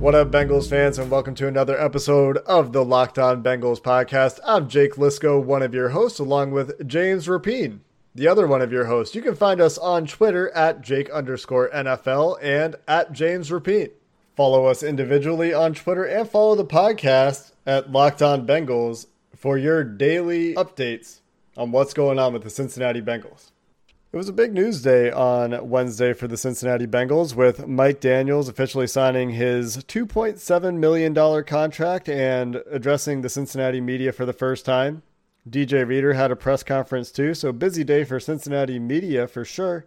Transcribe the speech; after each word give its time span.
What 0.00 0.14
up, 0.14 0.30
Bengals 0.30 0.66
fans, 0.66 0.98
and 0.98 1.10
welcome 1.10 1.34
to 1.34 1.46
another 1.46 1.78
episode 1.78 2.38
of 2.38 2.72
the 2.72 2.82
Locked 2.82 3.18
On 3.18 3.42
Bengals 3.42 3.82
podcast. 3.82 4.40
I'm 4.46 4.66
Jake 4.66 4.94
Liskow, 4.94 5.44
one 5.44 5.60
of 5.60 5.74
your 5.74 5.90
hosts, 5.90 6.18
along 6.18 6.52
with 6.52 6.88
James 6.88 7.26
Rapien, 7.26 7.80
the 8.14 8.26
other 8.26 8.46
one 8.46 8.62
of 8.62 8.72
your 8.72 8.86
hosts. 8.86 9.14
You 9.14 9.20
can 9.20 9.34
find 9.34 9.60
us 9.60 9.76
on 9.76 10.06
Twitter 10.06 10.48
at 10.52 10.80
Jake 10.80 11.10
underscore 11.10 11.68
NFL 11.68 12.38
and 12.40 12.76
at 12.88 13.12
James 13.12 13.50
Rapien. 13.50 13.90
Follow 14.34 14.64
us 14.64 14.82
individually 14.82 15.52
on 15.52 15.74
Twitter 15.74 16.04
and 16.04 16.26
follow 16.26 16.54
the 16.54 16.64
podcast 16.64 17.52
at 17.66 17.92
Locked 17.92 18.22
On 18.22 18.46
Bengals 18.46 19.04
for 19.36 19.58
your 19.58 19.84
daily 19.84 20.54
updates 20.54 21.20
on 21.58 21.72
what's 21.72 21.92
going 21.92 22.18
on 22.18 22.32
with 22.32 22.42
the 22.42 22.48
Cincinnati 22.48 23.02
Bengals. 23.02 23.50
It 24.12 24.16
was 24.16 24.28
a 24.28 24.32
big 24.32 24.52
news 24.52 24.82
day 24.82 25.08
on 25.12 25.68
Wednesday 25.68 26.14
for 26.14 26.26
the 26.26 26.36
Cincinnati 26.36 26.84
Bengals 26.84 27.36
with 27.36 27.68
Mike 27.68 28.00
Daniels 28.00 28.48
officially 28.48 28.88
signing 28.88 29.30
his 29.30 29.84
$2.7 29.84 30.78
million 30.78 31.44
contract 31.44 32.08
and 32.08 32.60
addressing 32.68 33.20
the 33.20 33.28
Cincinnati 33.28 33.80
media 33.80 34.10
for 34.10 34.26
the 34.26 34.32
first 34.32 34.64
time. 34.64 35.04
DJ 35.48 35.86
Reader 35.86 36.14
had 36.14 36.32
a 36.32 36.36
press 36.36 36.64
conference 36.64 37.12
too, 37.12 37.34
so 37.34 37.52
busy 37.52 37.84
day 37.84 38.02
for 38.02 38.18
Cincinnati 38.18 38.80
media 38.80 39.28
for 39.28 39.44
sure. 39.44 39.86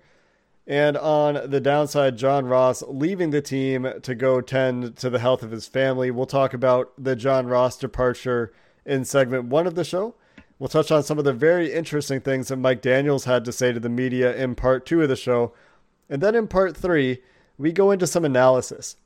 And 0.66 0.95
on 0.95 1.50
the 1.50 1.59
downside, 1.59 2.16
John 2.16 2.45
Ross 2.45 2.81
leaving 2.88 3.31
the 3.31 3.42
team 3.42 3.92
to 4.03 4.16
go 4.16 4.39
tend 4.39 4.95
to 5.00 5.09
the 5.09 5.20
health 5.20 5.44
of 5.44 5.52
his 5.52 5.67
family. 5.67 6.11
We'll 6.11 6.28
talk 6.28 6.53
about 6.53 6.94
the 6.98 7.17
John 7.17 7.48
Ross 7.48 7.76
departure 7.76 8.53
in 8.86 9.03
segment 9.03 9.50
one 9.50 9.67
of 9.67 9.76
the 9.76 9.83
show. 9.83 10.16
We'll 10.59 10.70
touch 10.70 10.92
on 10.92 11.04
some 11.04 11.18
of 11.18 11.26
the 11.26 11.34
very 11.34 11.73
interesting 11.73 12.22
things 12.22 12.48
that 12.48 12.58
Mike 12.58 12.82
Daniels 12.82 13.26
had 13.26 13.44
to 13.46 13.52
say 13.52 13.73
to 13.73 13.80
the 13.80 13.90
media 13.90 14.36
in 14.36 14.56
part 14.56 14.86
two 14.86 15.02
of 15.02 15.10
the 15.10 15.16
show. 15.16 15.54
And 16.10 16.22
then 16.22 16.36
in 16.36 16.48
part 16.48 16.78
three, 16.78 17.22
we 17.58 17.72
go 17.72 17.92
into 17.92 18.08
some 18.08 18.23
analysis. 18.23 18.98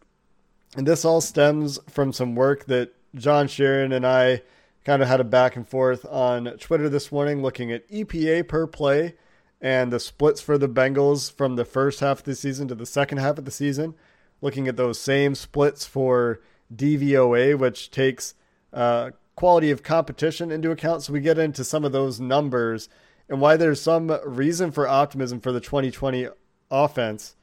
And 0.76 0.86
this 0.86 1.06
all 1.06 1.22
stems 1.22 1.80
from 1.90 2.12
some 2.12 2.36
work 2.36 2.66
that 2.66 2.94
John 3.16 3.48
Sheeran 3.48 3.96
and 3.96 4.06
I 4.06 4.42
kind 4.84 5.02
of 5.02 5.08
had 5.08 5.20
a 5.20 5.26
back 5.26 5.56
and 5.56 5.68
forth 5.68 6.06
on 6.06 6.46
Twitter 6.60 6.90
this 6.90 7.12
morning, 7.12 7.42
looking 7.42 7.72
at 7.72 7.90
EPA 7.90 8.48
per 8.48 8.68
play 8.68 9.16
and 9.60 9.92
the 9.92 10.00
splits 10.00 10.40
for 10.42 10.58
the 10.58 10.70
Bengals 10.70 11.32
from 11.32 11.56
the 11.56 11.66
first 11.66 12.00
half 12.00 12.20
of 12.20 12.26
the 12.26 12.36
season 12.36 12.68
to 12.68 12.76
the 12.76 12.86
second 12.86 13.18
half 13.18 13.38
of 13.38 13.46
the 13.46 13.52
season, 13.52 13.96
looking 14.42 14.68
at 14.68 14.78
those 14.78 15.00
same 15.00 15.34
splits 15.34 15.86
for 15.86 16.42
DVOA, 16.74 17.58
which 17.58 17.90
takes 17.90 18.36
uh, 18.72 19.12
quality 19.38 19.70
of 19.70 19.84
competition 19.84 20.52
into 20.52 20.72
account. 20.72 21.04
So 21.04 21.14
we 21.14 21.22
get 21.22 21.38
into 21.38 21.64
some 21.64 21.86
of 21.86 21.94
those 21.94 22.20
numbers 22.20 22.90
and 23.30 23.40
why 23.40 23.56
there's 23.56 23.80
some 23.80 24.10
reason 24.26 24.72
for 24.72 24.88
optimism 24.88 25.40
for 25.40 25.52
the 25.54 25.62
2020 25.62 26.28
offense 26.72 27.36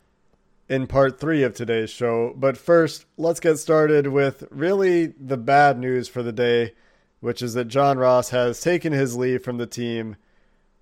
in 0.68 0.86
part 0.86 1.20
three 1.20 1.42
of 1.44 1.54
today's 1.54 1.90
show. 1.90 2.34
But 2.36 2.58
first, 2.58 3.06
let's 3.16 3.40
get 3.40 3.58
started 3.58 4.08
with 4.08 4.44
really 4.50 5.06
the 5.06 5.36
bad 5.36 5.78
news 5.78 6.08
for 6.08 6.22
the 6.22 6.32
day, 6.32 6.74
which 7.20 7.40
is 7.40 7.54
that 7.54 7.68
John 7.68 7.96
Ross 7.96 8.30
has 8.30 8.60
taken 8.60 8.92
his 8.92 9.16
leave 9.16 9.44
from 9.44 9.58
the 9.58 9.66
team 9.66 10.16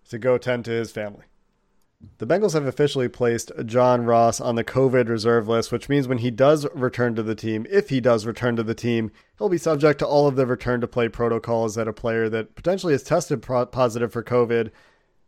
to 0.08 0.18
go 0.18 0.38
tend 0.38 0.64
to 0.64 0.70
his 0.70 0.92
family. 0.92 1.24
The 2.18 2.26
Bengals 2.26 2.54
have 2.54 2.66
officially 2.66 3.08
placed 3.08 3.52
John 3.64 4.04
Ross 4.04 4.40
on 4.40 4.54
the 4.54 4.64
COVID 4.64 5.08
reserve 5.08 5.48
list, 5.48 5.70
which 5.70 5.88
means 5.88 6.08
when 6.08 6.18
he 6.18 6.30
does 6.30 6.66
return 6.74 7.14
to 7.14 7.22
the 7.22 7.34
team, 7.34 7.66
if 7.70 7.90
he 7.90 8.00
does 8.00 8.26
return 8.26 8.56
to 8.56 8.62
the 8.62 8.74
team, 8.74 9.12
he'll 9.38 9.48
be 9.48 9.58
subject 9.58 9.98
to 10.00 10.06
all 10.06 10.26
of 10.26 10.36
the 10.36 10.46
return 10.46 10.80
to 10.80 10.88
play 10.88 11.08
protocols 11.08 11.74
that 11.74 11.88
a 11.88 11.92
player 11.92 12.28
that 12.28 12.54
potentially 12.54 12.92
has 12.92 13.02
tested 13.02 13.42
positive 13.42 14.12
for 14.12 14.22
COVID 14.22 14.70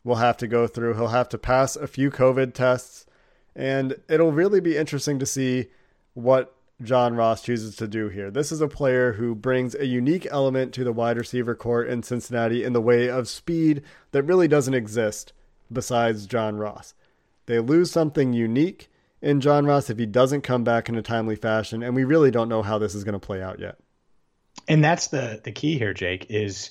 will 0.02 0.16
have 0.16 0.36
to 0.38 0.48
go 0.48 0.66
through. 0.66 0.94
He'll 0.94 1.08
have 1.08 1.28
to 1.30 1.38
pass 1.38 1.76
a 1.76 1.86
few 1.86 2.10
COVID 2.10 2.54
tests, 2.54 3.06
and 3.54 3.96
it'll 4.08 4.32
really 4.32 4.60
be 4.60 4.76
interesting 4.76 5.18
to 5.18 5.26
see 5.26 5.66
what 6.14 6.56
John 6.82 7.14
Ross 7.14 7.42
chooses 7.42 7.76
to 7.76 7.86
do 7.86 8.08
here. 8.08 8.30
This 8.30 8.50
is 8.50 8.60
a 8.60 8.68
player 8.68 9.12
who 9.12 9.34
brings 9.34 9.74
a 9.74 9.86
unique 9.86 10.26
element 10.30 10.72
to 10.74 10.84
the 10.84 10.92
wide 10.92 11.18
receiver 11.18 11.54
court 11.54 11.88
in 11.88 12.02
Cincinnati 12.02 12.64
in 12.64 12.72
the 12.72 12.80
way 12.80 13.08
of 13.08 13.28
speed 13.28 13.82
that 14.10 14.24
really 14.24 14.48
doesn't 14.48 14.74
exist 14.74 15.32
besides 15.72 16.26
John 16.26 16.56
Ross. 16.56 16.94
They 17.46 17.58
lose 17.58 17.90
something 17.90 18.32
unique 18.32 18.88
in 19.20 19.40
John 19.40 19.66
Ross 19.66 19.90
if 19.90 19.98
he 19.98 20.06
doesn't 20.06 20.42
come 20.42 20.64
back 20.64 20.88
in 20.88 20.96
a 20.96 21.02
timely 21.02 21.36
fashion, 21.36 21.82
and 21.82 21.94
we 21.94 22.04
really 22.04 22.30
don't 22.30 22.48
know 22.48 22.62
how 22.62 22.78
this 22.78 22.94
is 22.94 23.04
going 23.04 23.14
to 23.14 23.18
play 23.18 23.42
out 23.42 23.58
yet. 23.58 23.76
And 24.68 24.84
that's 24.84 25.08
the 25.08 25.40
the 25.42 25.52
key 25.52 25.78
here, 25.78 25.94
Jake. 25.94 26.26
Is 26.30 26.70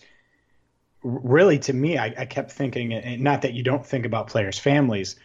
really 1.04 1.60
to 1.60 1.74
me, 1.74 1.98
I, 1.98 2.14
I 2.18 2.26
kept 2.26 2.52
thinking, 2.52 3.22
not 3.22 3.42
that 3.42 3.54
you 3.54 3.64
don't 3.64 3.86
think 3.86 4.06
about 4.06 4.28
players' 4.28 4.58
families, 4.58 5.16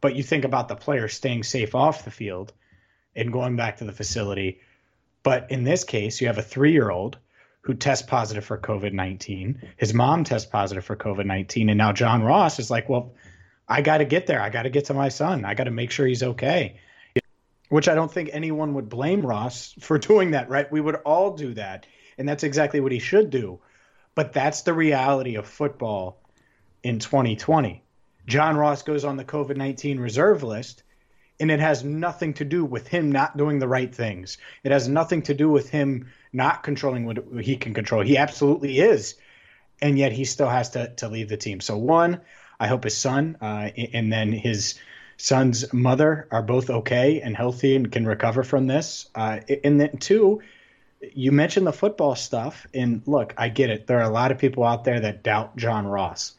but 0.00 0.14
you 0.14 0.22
think 0.22 0.44
about 0.44 0.68
the 0.68 0.76
player 0.76 1.08
staying 1.08 1.42
safe 1.42 1.74
off 1.74 2.04
the 2.04 2.10
field 2.10 2.52
and 3.16 3.32
going 3.32 3.56
back 3.56 3.78
to 3.78 3.84
the 3.84 3.92
facility. 3.92 4.60
But 5.22 5.50
in 5.50 5.64
this 5.64 5.84
case, 5.84 6.20
you 6.20 6.26
have 6.28 6.38
a 6.38 6.42
three 6.42 6.72
year 6.72 6.90
old 6.90 7.18
who 7.64 7.72
tests 7.72 8.06
positive 8.06 8.44
for 8.44 8.58
COVID 8.58 8.92
19. 8.92 9.72
His 9.78 9.94
mom 9.94 10.24
tests 10.24 10.48
positive 10.48 10.84
for 10.84 10.96
COVID 10.96 11.24
19. 11.24 11.70
And 11.70 11.78
now 11.78 11.92
John 11.92 12.22
Ross 12.22 12.58
is 12.58 12.70
like, 12.70 12.90
well, 12.90 13.14
I 13.66 13.80
got 13.80 13.98
to 13.98 14.04
get 14.04 14.26
there. 14.26 14.40
I 14.40 14.50
got 14.50 14.62
to 14.64 14.70
get 14.70 14.86
to 14.86 14.94
my 14.94 15.08
son. 15.08 15.46
I 15.46 15.54
got 15.54 15.64
to 15.64 15.70
make 15.70 15.90
sure 15.90 16.06
he's 16.06 16.22
okay. 16.22 16.78
Which 17.70 17.88
I 17.88 17.94
don't 17.94 18.12
think 18.12 18.28
anyone 18.32 18.74
would 18.74 18.90
blame 18.90 19.24
Ross 19.24 19.74
for 19.80 19.98
doing 20.10 20.32
that, 20.32 20.50
right? 20.50 20.70
We 20.70 20.80
would 20.80 20.96
all 20.96 21.36
do 21.36 21.54
that. 21.54 21.86
And 22.18 22.28
that's 22.28 22.44
exactly 22.44 22.80
what 22.80 22.92
he 22.92 22.98
should 22.98 23.30
do. 23.30 23.60
But 24.14 24.34
that's 24.34 24.62
the 24.62 24.74
reality 24.74 25.36
of 25.36 25.46
football 25.46 26.20
in 26.82 26.98
2020. 26.98 27.82
John 28.26 28.56
Ross 28.56 28.82
goes 28.82 29.04
on 29.06 29.16
the 29.16 29.24
COVID 29.24 29.56
19 29.56 29.98
reserve 29.98 30.42
list 30.42 30.82
and 31.40 31.50
it 31.50 31.60
has 31.60 31.84
nothing 31.84 32.34
to 32.34 32.44
do 32.44 32.64
with 32.64 32.86
him 32.88 33.10
not 33.10 33.36
doing 33.36 33.58
the 33.58 33.68
right 33.68 33.92
things. 33.94 34.38
It 34.62 34.72
has 34.72 34.88
nothing 34.88 35.22
to 35.22 35.34
do 35.34 35.50
with 35.50 35.68
him 35.70 36.12
not 36.32 36.62
controlling 36.62 37.06
what 37.06 37.18
he 37.42 37.56
can 37.56 37.74
control. 37.74 38.02
He 38.02 38.16
absolutely 38.16 38.78
is, 38.78 39.16
and 39.82 39.98
yet 39.98 40.12
he 40.12 40.24
still 40.24 40.48
has 40.48 40.70
to 40.70 40.88
to 40.96 41.08
leave 41.08 41.28
the 41.28 41.36
team. 41.36 41.60
So 41.60 41.76
one, 41.76 42.20
I 42.58 42.68
hope 42.68 42.84
his 42.84 42.96
son 42.96 43.36
uh, 43.40 43.70
and 43.92 44.12
then 44.12 44.32
his 44.32 44.74
son's 45.16 45.72
mother 45.72 46.28
are 46.30 46.42
both 46.42 46.70
okay 46.70 47.20
and 47.20 47.36
healthy 47.36 47.76
and 47.76 47.90
can 47.90 48.06
recover 48.06 48.42
from 48.42 48.66
this. 48.66 49.08
Uh, 49.14 49.40
and 49.62 49.80
then 49.80 49.96
two, 49.98 50.42
you 51.12 51.32
mentioned 51.32 51.66
the 51.66 51.72
football 51.72 52.14
stuff, 52.14 52.66
and 52.74 53.02
look, 53.06 53.34
I 53.36 53.48
get 53.48 53.70
it. 53.70 53.86
There 53.86 53.98
are 53.98 54.10
a 54.10 54.12
lot 54.12 54.32
of 54.32 54.38
people 54.38 54.64
out 54.64 54.84
there 54.84 55.00
that 55.00 55.22
doubt 55.22 55.56
John 55.56 55.86
Ross, 55.86 56.32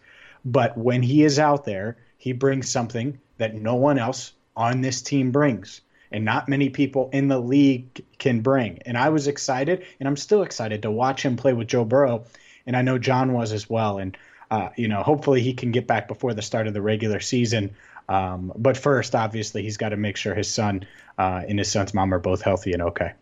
but 0.44 0.78
when 0.78 1.04
he 1.04 1.24
is 1.24 1.40
out 1.40 1.66
there, 1.66 1.98
he 2.18 2.34
brings 2.34 2.70
something 2.70 3.20
that 3.38 3.54
no 3.54 3.76
one 3.76 4.00
else 4.00 4.34
on 4.56 4.82
this 4.82 5.02
team 5.02 5.32
brings 5.32 5.82
and 6.12 6.24
not 6.24 6.48
many 6.48 6.70
people 6.70 7.10
in 7.12 7.28
the 7.28 7.40
league 7.40 8.06
can 8.18 8.42
bring. 8.42 8.80
And 8.86 8.98
I 8.98 9.10
was 9.10 9.28
excited, 9.28 9.86
and 10.00 10.08
I'm 10.08 10.18
still 10.18 10.44
excited 10.44 10.84
to 10.84 10.92
watch 10.92 11.24
him 11.24 11.36
play 11.36 11.54
with 11.54 11.68
Joe 11.68 11.86
Burrow, 11.86 12.26
and 12.66 12.76
I 12.76 12.82
know 12.82 12.98
John 12.98 13.34
was 13.34 13.52
as 13.52 13.70
well. 13.70 13.98
And 13.98 14.18
uh, 14.50 14.70
you 14.76 14.88
know, 14.88 15.04
hopefully 15.04 15.42
he 15.42 15.54
can 15.54 15.72
get 15.72 15.88
back 15.88 16.08
before 16.08 16.34
the 16.34 16.42
start 16.42 16.68
of 16.68 16.74
the 16.74 16.82
regular 16.82 17.20
season. 17.20 17.76
Um, 18.08 18.54
but 18.56 18.78
first, 18.78 19.16
obviously, 19.16 19.64
he's 19.64 19.78
got 19.78 19.90
to 19.90 19.98
make 19.98 20.18
sure 20.18 20.36
his 20.36 20.54
son 20.54 20.86
uh, 21.18 21.42
and 21.48 21.58
his 21.58 21.72
son's 21.72 21.94
mom 21.94 22.14
are 22.14 22.20
both 22.20 22.42
healthy 22.42 22.74
and 22.74 22.84
okay. 22.84 23.14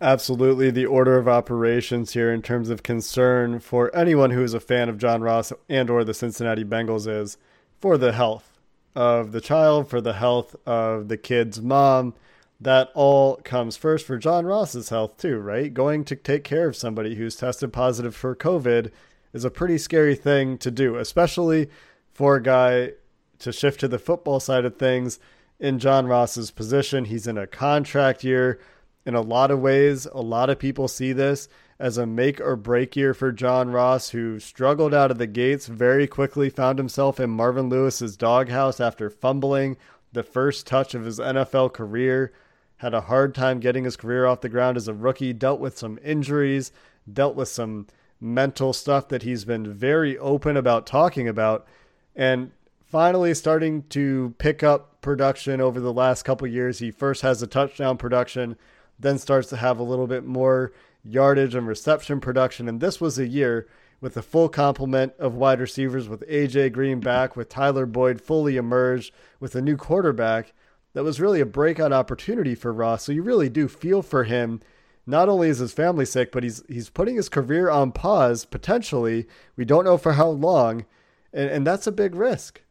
Absolutely, 0.00 0.70
the 0.70 0.86
order 0.86 1.16
of 1.16 1.28
operations 1.28 2.12
here 2.12 2.32
in 2.32 2.42
terms 2.42 2.70
of 2.70 2.82
concern 2.82 3.60
for 3.60 3.94
anyone 3.94 4.30
who 4.30 4.42
is 4.42 4.54
a 4.54 4.60
fan 4.60 4.88
of 4.88 4.98
John 4.98 5.22
Ross 5.22 5.52
and 5.68 5.90
or 5.90 6.02
the 6.02 6.14
Cincinnati 6.14 6.64
Bengals 6.64 7.06
is 7.06 7.36
for 7.80 7.98
the 7.98 8.12
health 8.12 8.51
of 8.94 9.32
the 9.32 9.40
child, 9.40 9.88
for 9.88 10.00
the 10.00 10.14
health 10.14 10.56
of 10.66 11.08
the 11.08 11.16
kid's 11.16 11.60
mom. 11.60 12.14
That 12.60 12.90
all 12.94 13.36
comes 13.36 13.76
first 13.76 14.06
for 14.06 14.18
John 14.18 14.46
Ross's 14.46 14.90
health, 14.90 15.16
too, 15.16 15.38
right? 15.38 15.72
Going 15.72 16.04
to 16.04 16.14
take 16.14 16.44
care 16.44 16.68
of 16.68 16.76
somebody 16.76 17.16
who's 17.16 17.34
tested 17.34 17.72
positive 17.72 18.14
for 18.14 18.36
COVID 18.36 18.92
is 19.32 19.44
a 19.44 19.50
pretty 19.50 19.78
scary 19.78 20.14
thing 20.14 20.58
to 20.58 20.70
do, 20.70 20.96
especially 20.96 21.68
for 22.12 22.36
a 22.36 22.42
guy 22.42 22.92
to 23.40 23.52
shift 23.52 23.80
to 23.80 23.88
the 23.88 23.98
football 23.98 24.38
side 24.38 24.64
of 24.64 24.76
things 24.76 25.18
in 25.58 25.78
John 25.78 26.06
Ross's 26.06 26.50
position. 26.50 27.06
He's 27.06 27.26
in 27.26 27.38
a 27.38 27.46
contract 27.46 28.22
year. 28.22 28.60
In 29.04 29.16
a 29.16 29.20
lot 29.20 29.50
of 29.50 29.58
ways, 29.58 30.06
a 30.06 30.20
lot 30.20 30.48
of 30.48 30.60
people 30.60 30.86
see 30.86 31.12
this 31.12 31.48
as 31.82 31.98
a 31.98 32.06
make 32.06 32.40
or 32.40 32.54
break 32.54 32.94
year 32.94 33.12
for 33.12 33.32
John 33.32 33.70
Ross, 33.70 34.10
who 34.10 34.38
struggled 34.38 34.94
out 34.94 35.10
of 35.10 35.18
the 35.18 35.26
gates, 35.26 35.66
very 35.66 36.06
quickly 36.06 36.48
found 36.48 36.78
himself 36.78 37.18
in 37.18 37.28
Marvin 37.28 37.68
Lewis's 37.68 38.16
doghouse 38.16 38.78
after 38.78 39.10
fumbling 39.10 39.76
the 40.12 40.22
first 40.22 40.64
touch 40.64 40.94
of 40.94 41.04
his 41.04 41.18
NFL 41.18 41.72
career. 41.72 42.32
Had 42.76 42.94
a 42.94 43.00
hard 43.00 43.34
time 43.34 43.58
getting 43.58 43.82
his 43.82 43.96
career 43.96 44.26
off 44.26 44.42
the 44.42 44.48
ground 44.48 44.76
as 44.76 44.86
a 44.86 44.94
rookie, 44.94 45.32
dealt 45.32 45.58
with 45.58 45.76
some 45.76 45.98
injuries, 46.04 46.70
dealt 47.12 47.34
with 47.34 47.48
some 47.48 47.88
mental 48.20 48.72
stuff 48.72 49.08
that 49.08 49.24
he's 49.24 49.44
been 49.44 49.66
very 49.66 50.16
open 50.18 50.56
about 50.56 50.86
talking 50.86 51.26
about, 51.26 51.66
and 52.14 52.52
finally 52.86 53.34
starting 53.34 53.82
to 53.88 54.36
pick 54.38 54.62
up 54.62 55.00
production 55.00 55.60
over 55.60 55.80
the 55.80 55.92
last 55.92 56.22
couple 56.22 56.46
years. 56.46 56.78
He 56.78 56.92
first 56.92 57.22
has 57.22 57.42
a 57.42 57.48
touchdown 57.48 57.96
production, 57.96 58.56
then 59.00 59.18
starts 59.18 59.48
to 59.48 59.56
have 59.56 59.80
a 59.80 59.82
little 59.82 60.06
bit 60.06 60.24
more 60.24 60.72
yardage 61.04 61.54
and 61.54 61.66
reception 61.66 62.20
production. 62.20 62.68
And 62.68 62.80
this 62.80 63.00
was 63.00 63.18
a 63.18 63.26
year 63.26 63.66
with 64.00 64.16
a 64.16 64.22
full 64.22 64.48
complement 64.48 65.12
of 65.18 65.34
wide 65.34 65.60
receivers 65.60 66.08
with 66.08 66.28
AJ 66.28 66.72
Green 66.72 67.00
back, 67.00 67.36
with 67.36 67.48
Tyler 67.48 67.86
Boyd 67.86 68.20
fully 68.20 68.56
emerged, 68.56 69.14
with 69.40 69.54
a 69.54 69.62
new 69.62 69.76
quarterback. 69.76 70.52
That 70.94 71.04
was 71.04 71.20
really 71.20 71.40
a 71.40 71.46
breakout 71.46 71.92
opportunity 71.92 72.54
for 72.54 72.72
Ross. 72.72 73.04
So 73.04 73.12
you 73.12 73.22
really 73.22 73.48
do 73.48 73.68
feel 73.68 74.02
for 74.02 74.24
him. 74.24 74.60
Not 75.06 75.28
only 75.28 75.48
is 75.48 75.58
his 75.58 75.72
family 75.72 76.04
sick, 76.04 76.30
but 76.30 76.42
he's 76.42 76.62
he's 76.68 76.90
putting 76.90 77.16
his 77.16 77.28
career 77.28 77.70
on 77.70 77.92
pause 77.92 78.44
potentially. 78.44 79.26
We 79.56 79.64
don't 79.64 79.84
know 79.84 79.98
for 79.98 80.12
how 80.12 80.28
long, 80.28 80.84
and, 81.32 81.50
and 81.50 81.66
that's 81.66 81.86
a 81.86 81.92
big 81.92 82.14
risk. 82.14 82.62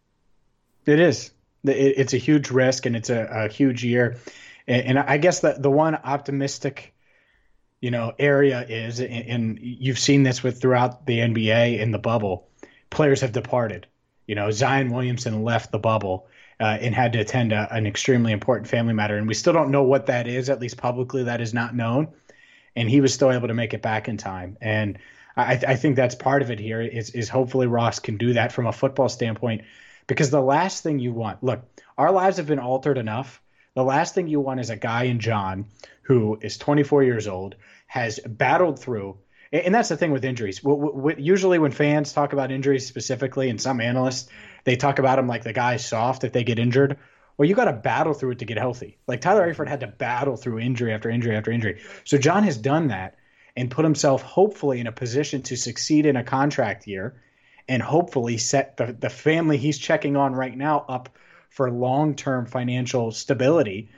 It 0.86 1.00
is. 1.00 1.32
It's 1.64 2.14
a 2.14 2.18
huge 2.18 2.50
risk, 2.50 2.86
and 2.86 2.96
it's 2.96 3.10
a, 3.10 3.28
a 3.30 3.48
huge 3.48 3.84
year. 3.84 4.18
And, 4.68 4.98
I 4.98 5.18
guess 5.18 5.42
the 5.42 5.56
the 5.58 5.70
one 5.70 5.96
optimistic 5.96 6.94
you 7.82 7.92
know 7.92 8.14
area 8.20 8.66
is 8.68 9.00
and 9.02 9.60
you've 9.62 10.00
seen 10.00 10.24
this 10.24 10.44
with 10.44 10.62
throughout 10.62 11.06
the 11.06 11.20
NBA 11.20 11.80
in 11.80 11.92
the 11.92 12.00
bubble 12.00 12.48
players 12.90 13.22
have 13.22 13.32
departed. 13.32 13.88
You 14.28 14.36
know 14.36 14.52
Zion 14.52 14.92
Williamson 14.92 15.44
left 15.44 15.72
the 15.72 15.80
bubble 15.80 16.28
uh, 16.62 16.78
and 16.80 16.94
had 16.94 17.12
to 17.14 17.20
attend 17.20 17.52
a, 17.52 17.68
an 17.74 17.88
extremely 17.88 18.32
important 18.32 18.68
family 18.68 18.94
matter. 18.94 19.18
And 19.18 19.28
we 19.28 19.34
still 19.34 19.52
don't 19.52 19.72
know 19.72 19.82
what 19.82 20.06
that 20.06 20.28
is 20.28 20.48
at 20.48 20.60
least 20.60 20.78
publicly 20.78 21.24
that 21.24 21.42
is 21.42 21.56
not 21.56 21.76
known. 21.76 22.08
And 22.76 22.88
he 22.88 23.02
was 23.02 23.14
still 23.14 23.32
able 23.32 23.48
to 23.48 23.56
make 23.56 23.74
it 23.74 23.82
back 23.82 24.08
in 24.08 24.16
time. 24.16 24.58
And 24.62 25.00
I, 25.36 25.60
I 25.68 25.76
think 25.76 25.96
that's 25.96 26.14
part 26.14 26.44
of 26.44 26.52
it 26.52 26.60
here 26.60 26.80
is 26.80 27.10
is 27.10 27.28
hopefully 27.30 27.66
Ross 27.66 28.00
can 28.00 28.18
do 28.18 28.34
that 28.34 28.52
from 28.52 28.68
a 28.68 28.72
football 28.72 29.10
standpoint. 29.10 29.64
Because 30.06 30.30
the 30.30 30.42
last 30.42 30.84
thing 30.84 31.00
you 31.00 31.14
want 31.14 31.44
look 31.44 31.64
our 31.98 32.12
lives 32.12 32.38
have 32.38 32.48
been 32.48 32.60
altered 32.60 32.98
enough 32.98 33.42
the 33.76 33.84
last 33.84 34.16
thing 34.16 34.28
you 34.28 34.40
want 34.40 34.60
is 34.60 34.70
a 34.70 34.76
guy 34.76 35.04
in 35.04 35.20
John 35.20 35.66
who 36.04 36.38
is 36.42 36.58
24 36.58 37.04
years 37.04 37.28
old, 37.28 37.56
has 37.88 38.20
battled 38.20 38.80
through, 38.80 39.18
and 39.52 39.74
that's 39.74 39.90
the 39.90 39.98
thing 39.98 40.12
with 40.12 40.26
injuries. 40.26 40.62
Usually, 41.18 41.60
when 41.60 41.72
fans 41.72 42.14
talk 42.14 42.34
about 42.34 42.52
injuries 42.52 42.88
specifically, 42.88 43.50
and 43.50 43.60
some 43.60 43.82
analysts, 43.82 44.30
they 44.64 44.76
talk 44.76 45.00
about 45.00 45.18
them 45.18 45.28
like 45.28 45.44
the 45.44 45.54
guy's 45.54 45.86
soft 45.86 46.24
if 46.24 46.32
they 46.32 46.44
get 46.44 46.60
injured. 46.60 46.98
Well, 47.38 47.48
you 47.48 47.56
got 47.56 47.66
to 47.66 47.74
battle 47.74 48.14
through 48.14 48.32
it 48.32 48.40
to 48.40 48.46
get 48.46 48.58
healthy. 48.58 48.98
Like 49.08 49.22
Tyler 49.22 49.52
Eifert 49.52 49.68
had 49.68 49.80
to 49.80 49.88
battle 49.88 50.38
through 50.38 50.60
injury 50.60 50.94
after 50.94 51.10
injury 51.10 51.36
after 51.36 51.52
injury. 51.52 51.82
So 52.04 52.18
John 52.18 52.44
has 52.44 52.58
done 52.58 52.90
that 52.90 53.16
and 53.56 53.72
put 53.72 53.84
himself 53.84 54.22
hopefully 54.22 54.80
in 54.80 54.88
a 54.88 54.92
position 54.92 55.42
to 55.44 55.58
succeed 55.58 56.06
in 56.06 56.16
a 56.16 56.24
contract 56.24 56.88
year 56.88 57.22
and 57.68 57.82
hopefully 57.82 58.38
set 58.38 58.78
the, 58.78 58.94
the 58.94 59.10
family 59.10 59.58
he's 59.58 59.78
checking 59.78 60.16
on 60.16 60.34
right 60.34 60.56
now 60.56 60.86
up 60.88 61.10
for 61.52 61.70
long 61.70 62.16
term 62.16 62.48
financial 62.48 63.12
stability 63.12 63.90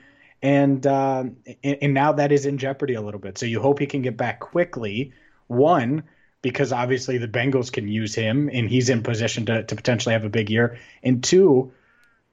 and, 0.44 0.86
uh, 0.86 1.24
and 1.62 1.78
and 1.80 1.94
now 1.94 2.12
that 2.12 2.30
is 2.30 2.44
in 2.44 2.58
jeopardy 2.58 2.94
a 2.94 3.00
little 3.00 3.18
bit. 3.18 3.38
So 3.38 3.46
you 3.46 3.62
hope 3.62 3.78
he 3.78 3.86
can 3.86 4.02
get 4.02 4.18
back 4.18 4.40
quickly. 4.40 5.14
One, 5.46 6.02
because 6.42 6.70
obviously 6.70 7.16
the 7.16 7.28
Bengals 7.28 7.72
can 7.72 7.88
use 7.88 8.14
him 8.14 8.50
and 8.52 8.68
he's 8.68 8.90
in 8.90 9.02
position 9.02 9.46
to, 9.46 9.62
to 9.62 9.74
potentially 9.74 10.12
have 10.12 10.26
a 10.26 10.28
big 10.28 10.50
year. 10.50 10.78
And 11.02 11.24
two, 11.24 11.72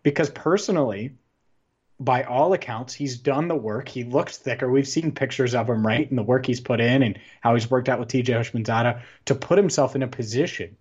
because 0.03 0.29
personally, 0.29 1.11
by 2.01 2.23
all 2.23 2.51
accounts, 2.51 2.93
he's 2.93 3.17
done 3.17 3.47
the 3.47 3.55
work. 3.55 3.87
He 3.87 4.03
looks 4.03 4.37
thicker. 4.37 4.69
We've 4.69 4.87
seen 4.87 5.13
pictures 5.13 5.55
of 5.55 5.69
him, 5.69 5.87
right? 5.87 6.09
And 6.09 6.17
the 6.17 6.23
work 6.23 6.45
he's 6.45 6.59
put 6.59 6.81
in 6.81 7.03
and 7.03 7.17
how 7.39 7.53
he's 7.53 7.71
worked 7.71 7.87
out 7.87 7.99
with 7.99 8.09
TJ 8.09 8.25
Houshmandzadeh 8.25 9.01
to 9.25 9.35
put 9.35 9.57
himself 9.57 9.95
in 9.95 10.03
a 10.03 10.07
position 10.07 10.75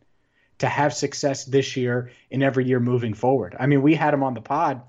to 0.60 0.68
have 0.68 0.94
success 0.94 1.44
this 1.44 1.76
year 1.76 2.10
and 2.30 2.42
every 2.42 2.64
year 2.64 2.80
moving 2.80 3.14
forward. 3.14 3.56
I 3.58 3.66
mean, 3.66 3.82
we 3.82 3.94
had 3.94 4.14
him 4.14 4.22
on 4.22 4.34
the 4.34 4.40
pod 4.40 4.82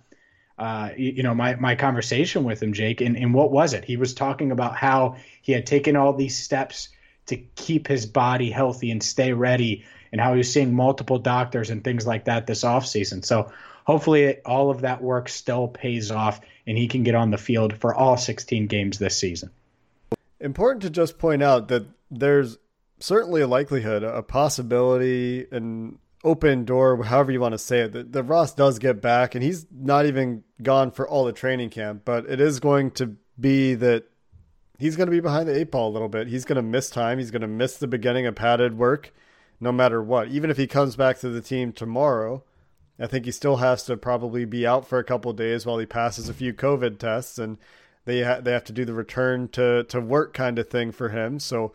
uh, 0.61 0.91
you, 0.95 1.23
know, 1.23 1.33
my, 1.33 1.55
my 1.55 1.73
conversation 1.73 2.43
with 2.43 2.61
him, 2.61 2.71
Jake, 2.71 3.01
and, 3.01 3.17
and 3.17 3.33
what 3.33 3.51
was 3.51 3.73
it? 3.73 3.83
He 3.83 3.97
was 3.97 4.13
talking 4.13 4.51
about 4.51 4.75
how 4.75 5.15
he 5.41 5.53
had 5.53 5.65
taken 5.65 5.95
all 5.95 6.13
these 6.13 6.37
steps 6.37 6.89
to 7.25 7.37
keep 7.55 7.87
his 7.87 8.05
body 8.05 8.51
healthy 8.51 8.91
and 8.91 9.01
stay 9.01 9.33
ready, 9.33 9.85
and 10.11 10.21
how 10.21 10.33
he 10.33 10.37
was 10.37 10.53
seeing 10.53 10.75
multiple 10.75 11.17
doctors 11.17 11.71
and 11.71 11.83
things 11.83 12.05
like 12.05 12.25
that 12.25 12.45
this 12.45 12.63
offseason. 12.63 13.25
So 13.25 13.51
hopefully, 13.85 14.23
it, 14.25 14.43
all 14.45 14.69
of 14.69 14.81
that 14.81 15.01
work 15.01 15.29
still 15.29 15.67
pays 15.67 16.11
off, 16.11 16.41
and 16.67 16.77
he 16.77 16.87
can 16.87 17.01
get 17.01 17.15
on 17.15 17.31
the 17.31 17.39
field 17.39 17.75
for 17.77 17.95
all 17.95 18.15
16 18.15 18.67
games 18.67 18.99
this 18.99 19.17
season. 19.17 19.49
Important 20.39 20.83
to 20.83 20.91
just 20.91 21.17
point 21.17 21.41
out 21.41 21.69
that 21.69 21.87
there's 22.11 22.59
certainly 23.01 23.41
a 23.41 23.47
likelihood, 23.47 24.03
a 24.03 24.23
possibility, 24.23 25.45
an 25.51 25.97
open 26.23 26.65
door, 26.65 27.03
however 27.03 27.31
you 27.31 27.39
want 27.39 27.53
to 27.53 27.57
say 27.57 27.81
it, 27.81 27.93
that, 27.93 28.11
that 28.13 28.23
Ross 28.23 28.53
does 28.53 28.79
get 28.79 29.01
back, 29.01 29.35
and 29.35 29.43
he's 29.43 29.65
not 29.71 30.05
even 30.05 30.43
gone 30.61 30.91
for 30.91 31.07
all 31.07 31.25
the 31.25 31.33
training 31.33 31.71
camp, 31.71 32.03
but 32.05 32.29
it 32.29 32.39
is 32.39 32.59
going 32.59 32.91
to 32.91 33.15
be 33.39 33.73
that 33.75 34.05
he's 34.77 34.95
going 34.95 35.07
to 35.07 35.11
be 35.11 35.19
behind 35.19 35.47
the 35.47 35.57
eight 35.57 35.71
ball 35.71 35.89
a 35.89 35.93
little 35.93 36.09
bit. 36.09 36.27
He's 36.27 36.45
going 36.45 36.57
to 36.57 36.61
miss 36.61 36.89
time. 36.89 37.17
He's 37.17 37.31
going 37.31 37.41
to 37.41 37.47
miss 37.47 37.77
the 37.77 37.87
beginning 37.87 38.27
of 38.27 38.35
padded 38.35 38.77
work, 38.77 39.13
no 39.59 39.71
matter 39.71 40.01
what. 40.01 40.27
Even 40.29 40.49
if 40.49 40.57
he 40.57 40.67
comes 40.67 40.95
back 40.95 41.19
to 41.19 41.29
the 41.29 41.41
team 41.41 41.71
tomorrow, 41.71 42.43
I 42.99 43.07
think 43.07 43.25
he 43.25 43.31
still 43.31 43.57
has 43.57 43.83
to 43.85 43.97
probably 43.97 44.45
be 44.45 44.67
out 44.67 44.87
for 44.87 44.99
a 44.99 45.03
couple 45.03 45.33
days 45.33 45.65
while 45.65 45.79
he 45.79 45.87
passes 45.87 46.29
a 46.29 46.35
few 46.35 46.53
COVID 46.53 46.99
tests, 46.99 47.39
and 47.39 47.57
they 48.05 48.23
ha- 48.23 48.41
they 48.41 48.51
have 48.51 48.63
to 48.65 48.73
do 48.73 48.85
the 48.85 48.93
return 48.93 49.47
to 49.49 49.83
to 49.85 49.99
work 49.99 50.33
kind 50.33 50.59
of 50.59 50.69
thing 50.69 50.91
for 50.91 51.09
him. 51.09 51.39
So 51.39 51.73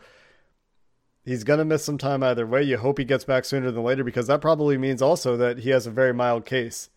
he's 1.27 1.43
going 1.43 1.59
to 1.59 1.65
miss 1.65 1.83
some 1.83 1.97
time 1.97 2.23
either 2.23 2.47
way. 2.47 2.63
You 2.63 2.77
hope 2.77 2.97
he 2.97 3.03
gets 3.03 3.25
back 3.25 3.45
sooner 3.45 3.69
than 3.69 3.83
later 3.83 4.03
because 4.03 4.27
that 4.27 4.41
probably 4.41 4.77
means 4.77 5.01
also 5.01 5.35
that 5.37 5.59
he 5.59 5.71
has 5.71 5.85
a 5.85 5.91
very 5.91 6.13
mild 6.13 6.45
case 6.45 6.89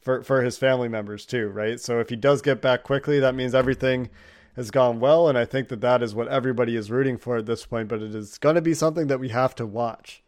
for 0.00 0.22
for 0.22 0.42
his 0.42 0.58
family 0.58 0.88
members 0.88 1.24
too, 1.24 1.48
right? 1.48 1.80
So 1.80 2.00
if 2.00 2.10
he 2.10 2.16
does 2.16 2.42
get 2.42 2.60
back 2.60 2.82
quickly, 2.82 3.20
that 3.20 3.34
means 3.34 3.54
everything 3.54 4.10
has 4.56 4.70
gone 4.72 4.98
well, 4.98 5.28
and 5.28 5.38
I 5.38 5.44
think 5.44 5.68
that 5.68 5.80
that 5.82 6.02
is 6.02 6.16
what 6.16 6.26
everybody 6.26 6.74
is 6.74 6.90
rooting 6.90 7.16
for 7.16 7.36
at 7.36 7.46
this 7.46 7.64
point. 7.64 7.88
But 7.88 8.02
it 8.02 8.14
is 8.14 8.38
going 8.38 8.56
to 8.56 8.60
be 8.60 8.74
something 8.74 9.06
that 9.06 9.20
we 9.20 9.28
have 9.28 9.54
to 9.54 9.66
watch. 9.66 10.22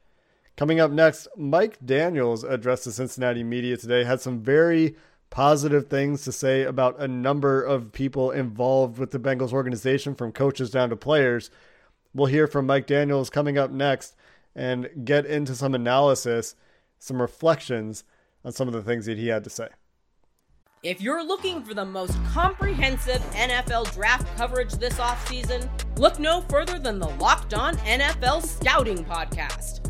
Coming 0.56 0.78
up 0.78 0.90
next, 0.90 1.26
Mike 1.36 1.78
Daniels 1.84 2.44
addressed 2.44 2.84
the 2.84 2.92
Cincinnati 2.92 3.42
media 3.42 3.76
today. 3.76 4.04
Had 4.04 4.20
some 4.20 4.40
very 4.40 4.94
positive 5.30 5.88
things 5.88 6.22
to 6.24 6.32
say 6.32 6.62
about 6.62 7.00
a 7.00 7.08
number 7.08 7.62
of 7.62 7.92
people 7.92 8.30
involved 8.30 8.98
with 8.98 9.10
the 9.10 9.18
Bengals 9.18 9.52
organization, 9.52 10.14
from 10.14 10.32
coaches 10.32 10.70
down 10.70 10.90
to 10.90 10.96
players. 10.96 11.50
We'll 12.14 12.26
hear 12.26 12.46
from 12.46 12.66
Mike 12.66 12.86
Daniels 12.86 13.30
coming 13.30 13.58
up 13.58 13.70
next 13.70 14.16
and 14.54 14.88
get 15.04 15.26
into 15.26 15.54
some 15.54 15.74
analysis, 15.74 16.56
some 16.98 17.20
reflections 17.20 18.04
on 18.44 18.52
some 18.52 18.68
of 18.68 18.74
the 18.74 18.82
things 18.82 19.06
that 19.06 19.18
he 19.18 19.28
had 19.28 19.44
to 19.44 19.50
say. 19.50 19.68
If 20.82 21.02
you're 21.02 21.22
looking 21.22 21.62
for 21.62 21.74
the 21.74 21.84
most 21.84 22.16
comprehensive 22.32 23.20
NFL 23.32 23.92
draft 23.92 24.26
coverage 24.38 24.72
this 24.72 24.94
offseason, 24.94 25.68
look 25.98 26.18
no 26.18 26.40
further 26.48 26.78
than 26.78 26.98
the 26.98 27.08
Locked 27.08 27.52
On 27.52 27.76
NFL 27.78 28.42
Scouting 28.42 29.04
Podcast. 29.04 29.89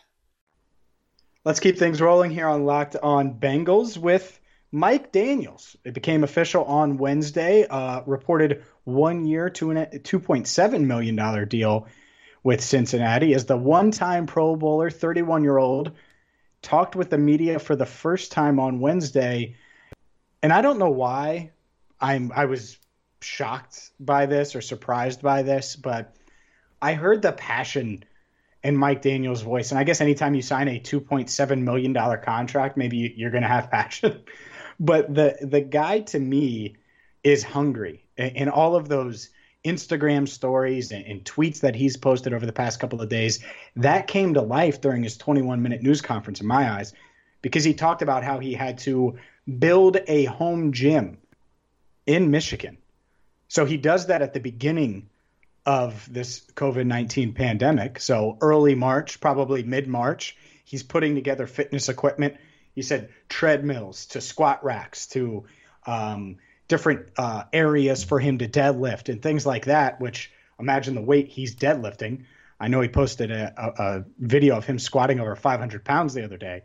Let's 1.43 1.59
keep 1.59 1.79
things 1.79 1.99
rolling 1.99 2.29
here 2.29 2.47
on 2.47 2.65
Locked 2.65 2.97
On 3.01 3.33
Bengals 3.33 3.97
with 3.97 4.39
Mike 4.71 5.11
Daniels. 5.11 5.75
It 5.83 5.95
became 5.95 6.23
official 6.23 6.63
on 6.65 6.99
Wednesday, 6.99 7.65
uh, 7.67 8.03
reported 8.05 8.63
one 8.83 9.25
year 9.25 9.49
to 9.49 9.71
a 9.71 9.87
$2.7 9.87 10.85
million 10.85 11.47
deal 11.47 11.87
with 12.43 12.63
Cincinnati 12.63 13.33
as 13.33 13.45
the 13.45 13.57
one 13.57 13.89
time 13.89 14.27
Pro 14.27 14.55
Bowler, 14.55 14.91
31 14.91 15.41
year 15.41 15.57
old, 15.57 15.93
talked 16.61 16.95
with 16.95 17.09
the 17.09 17.17
media 17.17 17.57
for 17.57 17.75
the 17.75 17.87
first 17.87 18.31
time 18.31 18.59
on 18.59 18.79
Wednesday. 18.79 19.55
And 20.43 20.53
I 20.53 20.61
don't 20.61 20.77
know 20.77 20.91
why 20.91 21.53
I'm 21.99 22.31
I 22.35 22.45
was 22.45 22.77
shocked 23.23 23.89
by 23.99 24.27
this 24.27 24.55
or 24.55 24.61
surprised 24.61 25.23
by 25.23 25.41
this, 25.41 25.75
but 25.75 26.15
I 26.79 26.93
heard 26.93 27.23
the 27.23 27.31
passion 27.31 28.03
and 28.63 28.77
Mike 28.77 29.01
Daniels' 29.01 29.41
voice. 29.41 29.71
And 29.71 29.79
I 29.79 29.83
guess 29.83 30.01
anytime 30.01 30.35
you 30.35 30.41
sign 30.41 30.67
a 30.67 30.79
$2.7 30.79 31.61
million 31.61 31.93
contract, 31.93 32.77
maybe 32.77 33.13
you're 33.15 33.31
going 33.31 33.43
to 33.43 33.49
have 33.49 33.71
passion. 33.71 34.21
but 34.79 35.13
the 35.13 35.37
the 35.41 35.61
guy 35.61 35.99
to 35.99 36.19
me 36.19 36.75
is 37.23 37.43
hungry. 37.43 38.05
And 38.17 38.49
all 38.49 38.75
of 38.75 38.87
those 38.87 39.29
Instagram 39.65 40.27
stories 40.27 40.91
and, 40.91 41.05
and, 41.05 41.23
tweets 41.23 41.61
that 41.61 41.75
he's 41.75 41.97
posted 41.97 42.33
over 42.33 42.45
the 42.45 42.53
past 42.53 42.79
couple 42.79 43.01
of 43.01 43.09
days, 43.09 43.43
that 43.75 44.07
came 44.07 44.33
to 44.33 44.41
life 44.41 44.81
during 44.81 45.03
his 45.03 45.17
21 45.17 45.61
minute 45.61 45.83
news 45.83 46.01
conference 46.01 46.41
in 46.41 46.47
my 46.47 46.71
eyes, 46.71 46.93
because 47.41 47.63
he 47.63 47.73
talked 47.73 48.01
about 48.01 48.23
how 48.23 48.39
he 48.39 48.53
had 48.53 48.79
to 48.79 49.17
build 49.59 49.97
a 50.07 50.25
home 50.25 50.71
gym 50.71 51.17
in 52.07 52.31
Michigan. 52.31 52.77
So 53.47 53.65
he 53.65 53.77
does 53.77 54.07
that 54.07 54.21
at 54.21 54.33
the 54.33 54.39
beginning 54.39 55.09
of 55.65 56.11
this 56.11 56.41
COVID 56.55 56.85
19 56.85 57.33
pandemic. 57.33 57.99
So 57.99 58.37
early 58.41 58.75
March, 58.75 59.19
probably 59.19 59.63
mid 59.63 59.87
March, 59.87 60.35
he's 60.65 60.83
putting 60.83 61.15
together 61.15 61.47
fitness 61.47 61.89
equipment. 61.89 62.37
He 62.73 62.81
said 62.81 63.09
treadmills 63.29 64.07
to 64.07 64.21
squat 64.21 64.63
racks 64.63 65.07
to 65.07 65.45
um, 65.85 66.37
different 66.67 67.09
uh, 67.17 67.43
areas 67.51 68.03
for 68.03 68.19
him 68.19 68.37
to 68.39 68.47
deadlift 68.47 69.09
and 69.09 69.21
things 69.21 69.45
like 69.45 69.65
that, 69.65 69.99
which 69.99 70.31
imagine 70.59 70.95
the 70.95 71.01
weight 71.01 71.27
he's 71.27 71.55
deadlifting. 71.55 72.25
I 72.59 72.67
know 72.67 72.81
he 72.81 72.87
posted 72.87 73.31
a, 73.31 73.53
a, 73.57 73.83
a 73.83 74.05
video 74.19 74.55
of 74.55 74.65
him 74.65 74.79
squatting 74.79 75.19
over 75.19 75.35
500 75.35 75.83
pounds 75.83 76.13
the 76.13 76.23
other 76.23 76.37
day. 76.37 76.63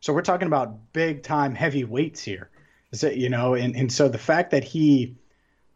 So 0.00 0.12
we're 0.12 0.22
talking 0.22 0.46
about 0.46 0.92
big 0.92 1.22
time 1.22 1.54
heavy 1.54 1.84
weights 1.84 2.22
here. 2.22 2.50
You 3.02 3.28
know, 3.28 3.54
and, 3.54 3.76
and 3.76 3.92
so 3.92 4.08
the 4.08 4.18
fact 4.18 4.52
that 4.52 4.64
he 4.64 5.16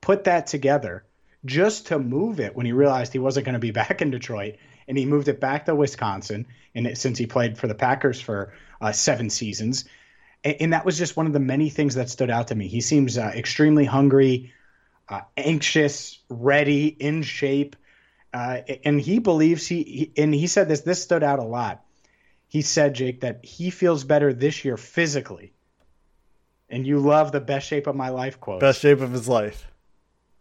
put 0.01 0.25
that 0.25 0.47
together 0.47 1.05
just 1.45 1.89
to 1.89 1.99
move 1.99 2.41
it 2.41 2.55
when 2.55 2.67
he 2.67 2.73
realized 2.73 3.13
he 3.13 3.19
wasn't 3.19 3.47
going 3.47 3.55
to 3.55 3.59
be 3.59 3.71
back 3.83 4.03
in 4.03 4.11
Detroit, 4.11 4.57
and 4.89 4.97
he 4.97 5.07
moved 5.07 5.29
it 5.29 5.41
back 5.41 5.67
to 5.67 5.75
Wisconsin. 5.75 6.47
And 6.75 6.87
it, 6.87 6.99
since 6.99 7.19
he 7.19 7.27
played 7.27 7.59
for 7.59 7.67
the 7.67 7.75
Packers 7.75 8.21
for 8.21 8.55
uh, 8.81 8.93
seven 8.93 9.31
seasons, 9.31 9.85
and, 10.43 10.57
and, 10.61 10.73
that 10.73 10.85
was 10.85 10.97
just 10.97 11.17
one 11.17 11.27
of 11.27 11.33
the 11.33 11.41
many 11.41 11.69
things 11.69 11.97
that 11.97 12.09
stood 12.09 12.31
out 12.31 12.49
to 12.49 12.55
me. 12.55 12.67
He 12.67 12.81
seems 12.81 13.19
uh, 13.19 13.33
extremely 13.35 13.85
hungry, 13.85 14.53
uh, 15.09 15.21
anxious, 15.37 16.19
ready, 16.31 16.87
in 16.87 17.23
shape, 17.23 17.77
uh, 18.33 18.61
and 18.85 18.99
he 18.99 19.19
believes 19.19 19.67
he, 19.67 19.83
he. 19.83 20.13
And 20.23 20.35
he 20.35 20.47
said 20.47 20.69
this. 20.69 20.81
This 20.81 21.03
stood 21.03 21.23
out 21.23 21.39
a 21.39 21.45
lot. 21.45 21.85
He 22.49 22.63
said, 22.63 22.95
Jake, 22.95 23.21
that 23.21 23.45
he 23.45 23.71
feels 23.71 24.05
better 24.05 24.33
this 24.33 24.65
year 24.65 24.77
physically. 24.77 25.53
And 26.69 26.87
you 26.87 26.99
love 26.99 27.33
the 27.33 27.41
best 27.41 27.67
shape 27.67 27.87
of 27.87 27.95
my 27.95 28.09
life 28.09 28.41
quote. 28.41 28.61
Best 28.61 28.81
shape 28.81 29.01
of 29.01 29.13
his 29.13 29.29
life 29.29 29.67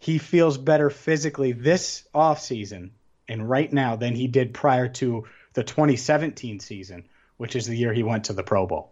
he 0.01 0.17
feels 0.17 0.58
better 0.58 0.89
physically 0.89 1.51
this 1.51 2.05
offseason 2.13 2.89
and 3.27 3.48
right 3.48 3.72
now 3.72 3.96
than 3.96 4.15
he 4.15 4.27
did 4.27 4.51
prior 4.51 4.88
to 4.88 5.27
the 5.53 5.63
2017 5.63 6.60
season, 6.60 7.03
which 7.38 7.55
is 7.55 7.67
the 7.67 7.77
year 7.77 7.93
he 7.93 8.01
went 8.01 8.24
to 8.24 8.34
the 8.34 8.41
Pro 8.41 8.65
Bowl. 8.65 8.91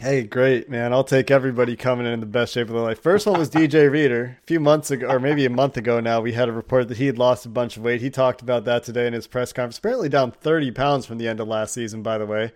Hey, 0.00 0.22
great, 0.22 0.70
man. 0.70 0.94
I'll 0.94 1.04
take 1.04 1.30
everybody 1.30 1.76
coming 1.76 2.06
in 2.06 2.20
the 2.20 2.26
best 2.26 2.54
shape 2.54 2.68
of 2.68 2.72
their 2.72 2.82
life. 2.82 3.02
First 3.02 3.26
one 3.26 3.38
was 3.38 3.50
DJ 3.50 3.90
Reader. 3.92 4.38
A 4.42 4.46
few 4.46 4.60
months 4.60 4.90
ago, 4.90 5.08
or 5.08 5.20
maybe 5.20 5.44
a 5.44 5.50
month 5.50 5.76
ago 5.76 6.00
now, 6.00 6.22
we 6.22 6.32
had 6.32 6.48
a 6.48 6.52
report 6.52 6.88
that 6.88 6.96
he 6.96 7.06
had 7.06 7.18
lost 7.18 7.44
a 7.44 7.50
bunch 7.50 7.76
of 7.76 7.82
weight. 7.82 8.00
He 8.00 8.08
talked 8.08 8.40
about 8.40 8.64
that 8.64 8.82
today 8.82 9.06
in 9.06 9.12
his 9.12 9.26
press 9.26 9.52
conference. 9.52 9.76
Apparently 9.76 10.08
down 10.08 10.30
30 10.30 10.70
pounds 10.70 11.04
from 11.04 11.18
the 11.18 11.28
end 11.28 11.38
of 11.38 11.48
last 11.48 11.74
season, 11.74 12.02
by 12.02 12.16
the 12.16 12.24
way, 12.24 12.50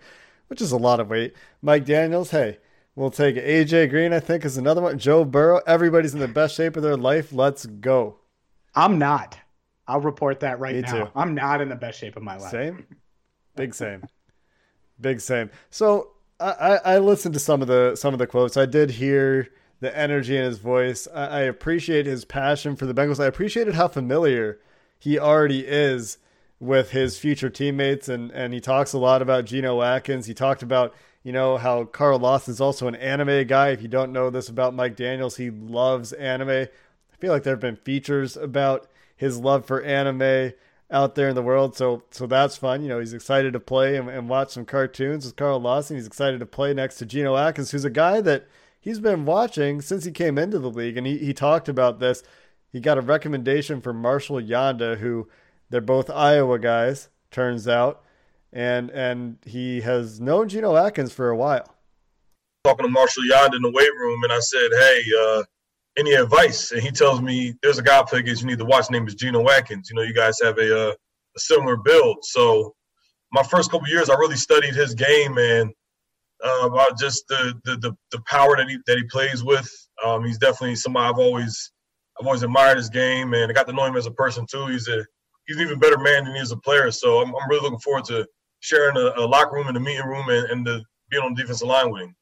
which 0.47 0.59
is 0.59 0.71
a 0.71 0.77
lot 0.77 0.99
of 0.99 1.07
weight. 1.07 1.35
Mike 1.61 1.85
Daniels, 1.85 2.31
hey, 2.31 2.57
We'll 2.99 3.11
take 3.11 3.37
AJ 3.37 3.91
Green, 3.91 4.11
I 4.11 4.19
think, 4.19 4.43
is 4.43 4.57
another 4.57 4.81
one. 4.81 4.99
Joe 4.99 5.23
Burrow. 5.23 5.61
Everybody's 5.65 6.13
in 6.13 6.19
the 6.19 6.27
best 6.27 6.53
shape 6.53 6.75
of 6.75 6.83
their 6.83 6.97
life. 6.97 7.31
Let's 7.31 7.65
go. 7.65 8.17
I'm 8.75 8.99
not. 8.99 9.37
I'll 9.87 10.01
report 10.01 10.41
that 10.41 10.59
right 10.59 10.75
Me 10.75 10.81
now. 10.81 11.05
Too. 11.05 11.11
I'm 11.15 11.33
not 11.33 11.61
in 11.61 11.69
the 11.69 11.77
best 11.77 11.97
shape 11.97 12.17
of 12.17 12.23
my 12.23 12.35
life. 12.35 12.51
Same. 12.51 12.85
Big 13.55 13.73
same. 13.73 14.03
Big 14.99 15.21
same. 15.21 15.49
So 15.69 16.09
I, 16.41 16.79
I 16.83 16.97
listened 16.97 17.35
to 17.35 17.39
some 17.39 17.61
of 17.61 17.69
the 17.69 17.95
some 17.95 18.13
of 18.13 18.17
the 18.19 18.27
quotes. 18.27 18.57
I 18.57 18.65
did 18.65 18.91
hear 18.91 19.47
the 19.79 19.97
energy 19.97 20.35
in 20.35 20.43
his 20.43 20.57
voice. 20.57 21.07
I, 21.13 21.27
I 21.27 21.39
appreciate 21.43 22.05
his 22.05 22.25
passion 22.25 22.75
for 22.75 22.85
the 22.85 22.93
Bengals. 22.93 23.23
I 23.23 23.27
appreciated 23.27 23.75
how 23.75 23.87
familiar 23.87 24.59
he 24.97 25.17
already 25.17 25.65
is 25.65 26.17
with 26.59 26.91
his 26.91 27.17
future 27.17 27.49
teammates 27.49 28.09
and, 28.09 28.29
and 28.31 28.53
he 28.53 28.59
talks 28.59 28.91
a 28.91 28.97
lot 28.97 29.21
about 29.21 29.45
Geno 29.45 29.81
Atkins. 29.81 30.25
He 30.25 30.33
talked 30.33 30.61
about 30.61 30.93
you 31.23 31.31
know 31.31 31.57
how 31.57 31.83
Carl 31.83 32.19
Lawson's 32.19 32.61
also 32.61 32.87
an 32.87 32.95
anime 32.95 33.45
guy. 33.47 33.69
If 33.69 33.81
you 33.81 33.87
don't 33.87 34.13
know 34.13 34.29
this 34.29 34.49
about 34.49 34.73
Mike 34.73 34.95
Daniels, 34.95 35.37
he 35.37 35.49
loves 35.49 36.13
anime. 36.13 36.49
I 36.49 37.15
feel 37.17 37.31
like 37.31 37.43
there 37.43 37.53
have 37.53 37.59
been 37.59 37.75
features 37.75 38.37
about 38.37 38.87
his 39.15 39.37
love 39.37 39.65
for 39.65 39.81
anime 39.81 40.53
out 40.91 41.15
there 41.15 41.29
in 41.29 41.35
the 41.35 41.43
world, 41.43 41.75
so 41.75 42.03
so 42.09 42.25
that's 42.25 42.55
fun. 42.55 42.81
You 42.81 42.89
know, 42.89 42.99
he's 42.99 43.13
excited 43.13 43.53
to 43.53 43.59
play 43.59 43.97
and, 43.97 44.09
and 44.09 44.29
watch 44.29 44.51
some 44.51 44.65
cartoons 44.65 45.25
with 45.25 45.35
Carl 45.35 45.59
Lawson. 45.59 45.97
He's 45.97 46.07
excited 46.07 46.39
to 46.39 46.45
play 46.45 46.73
next 46.73 46.95
to 46.95 47.05
Geno 47.05 47.35
Atkins, 47.35 47.71
who's 47.71 47.85
a 47.85 47.89
guy 47.89 48.21
that 48.21 48.47
he's 48.79 48.99
been 48.99 49.25
watching 49.25 49.81
since 49.81 50.05
he 50.05 50.11
came 50.11 50.37
into 50.37 50.57
the 50.57 50.71
league, 50.71 50.97
and 50.97 51.05
he, 51.05 51.17
he 51.17 51.33
talked 51.33 51.67
about 51.67 51.99
this. 51.99 52.23
He 52.71 52.79
got 52.79 52.97
a 52.97 53.01
recommendation 53.01 53.81
from 53.81 54.01
Marshall 54.01 54.41
Yanda, 54.41 54.99
who 54.99 55.27
they're 55.69 55.81
both 55.81 56.09
Iowa 56.09 56.57
guys, 56.59 57.09
turns 57.29 57.67
out 57.67 58.03
and 58.53 58.89
and 58.91 59.37
he 59.45 59.81
has 59.81 60.19
known 60.19 60.49
Geno 60.49 60.75
Atkins 60.75 61.13
for 61.13 61.29
a 61.29 61.35
while. 61.35 61.75
Talking 62.63 62.85
to 62.85 62.91
Marshall 62.91 63.23
Yanda 63.31 63.55
in 63.55 63.61
the 63.61 63.71
weight 63.71 63.93
room, 63.93 64.23
and 64.23 64.33
I 64.33 64.39
said, 64.39 64.69
"Hey, 64.71 65.03
uh, 65.21 65.43
any 65.97 66.13
advice?" 66.13 66.71
And 66.71 66.81
he 66.81 66.91
tells 66.91 67.21
me, 67.21 67.53
"There's 67.61 67.77
a 67.77 67.83
guy 67.83 68.03
Pickens 68.03 68.41
you 68.41 68.47
need 68.47 68.59
to 68.59 68.65
watch. 68.65 68.85
His 68.85 68.91
name 68.91 69.07
is 69.07 69.15
Geno 69.15 69.47
Atkins. 69.49 69.89
You 69.89 69.95
know, 69.95 70.01
you 70.01 70.13
guys 70.13 70.37
have 70.41 70.57
a, 70.57 70.89
uh, 70.89 70.91
a 70.91 71.39
similar 71.39 71.77
build." 71.77 72.17
So, 72.23 72.75
my 73.31 73.43
first 73.43 73.71
couple 73.71 73.87
years, 73.87 74.09
I 74.09 74.15
really 74.15 74.35
studied 74.35 74.75
his 74.75 74.93
game 74.93 75.37
and 75.37 75.71
uh, 76.43 76.67
about 76.67 76.97
just 76.97 77.27
the, 77.27 77.53
the, 77.65 77.77
the 77.77 77.97
the 78.11 78.21
power 78.27 78.57
that 78.57 78.67
he 78.67 78.77
that 78.87 78.97
he 78.97 79.03
plays 79.05 79.43
with. 79.43 79.69
Um, 80.03 80.25
he's 80.25 80.37
definitely 80.37 80.75
somebody 80.75 81.09
I've 81.09 81.19
always 81.19 81.71
I've 82.19 82.25
always 82.25 82.43
admired 82.43 82.77
his 82.77 82.89
game, 82.89 83.33
and 83.33 83.49
I 83.49 83.53
got 83.53 83.67
to 83.67 83.73
know 83.73 83.85
him 83.85 83.95
as 83.95 84.05
a 84.05 84.11
person 84.11 84.45
too. 84.49 84.67
He's 84.67 84.87
a 84.87 85.05
he's 85.47 85.57
an 85.57 85.63
even 85.63 85.79
better 85.79 85.97
man 85.97 86.25
than 86.25 86.35
he 86.35 86.41
is 86.41 86.51
a 86.51 86.57
player. 86.57 86.91
So 86.91 87.21
I'm, 87.21 87.29
I'm 87.29 87.49
really 87.49 87.63
looking 87.63 87.79
forward 87.79 88.05
to 88.05 88.27
sharing 88.59 88.97
a, 88.97 89.13
a 89.17 89.25
locker 89.25 89.55
room 89.55 89.67
and 89.67 89.77
a 89.77 89.79
meeting 89.79 90.05
room 90.05 90.29
and, 90.29 90.49
and 90.51 90.67
the, 90.67 90.83
being 91.09 91.23
on 91.23 91.33
the 91.33 91.41
defensive 91.41 91.67
line 91.67 91.91
with 91.91 92.03
him. 92.03 92.15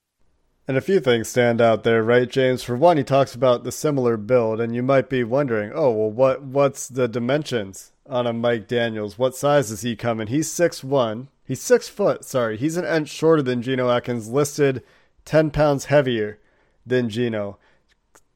And 0.67 0.75
a 0.75 0.81
few 0.81 0.99
things 0.99 1.29
stand 1.29 1.61
out 1.61 1.83
there, 1.83 2.03
right, 2.03 2.29
James? 2.29 2.61
For 2.61 2.75
one, 2.75 2.97
he 2.97 3.03
talks 3.03 3.33
about 3.33 3.63
the 3.63 3.71
similar 3.71 4.17
build, 4.17 4.59
and 4.59 4.75
you 4.75 4.83
might 4.83 5.09
be 5.09 5.23
wondering, 5.23 5.71
oh, 5.73 5.91
well, 5.91 6.11
what 6.11 6.43
what's 6.43 6.89
the 6.89 7.07
dimensions 7.07 7.93
on 8.05 8.27
a 8.27 8.33
Mike 8.33 8.67
Daniels? 8.67 9.17
What 9.17 9.33
size 9.33 9.71
is 9.71 9.81
he 9.81 9.95
coming? 9.95 10.27
He's 10.27 10.51
six 10.51 10.83
one. 10.83 11.29
He's 11.45 11.61
six 11.61 11.87
foot. 11.87 12.25
Sorry, 12.25 12.57
he's 12.57 12.75
an 12.75 12.83
inch 12.83 13.07
shorter 13.07 13.41
than 13.41 13.61
Geno 13.61 13.89
Atkins, 13.89 14.27
listed 14.27 14.83
ten 15.23 15.51
pounds 15.51 15.85
heavier 15.85 16.37
than 16.85 17.09
Geno. 17.09 17.57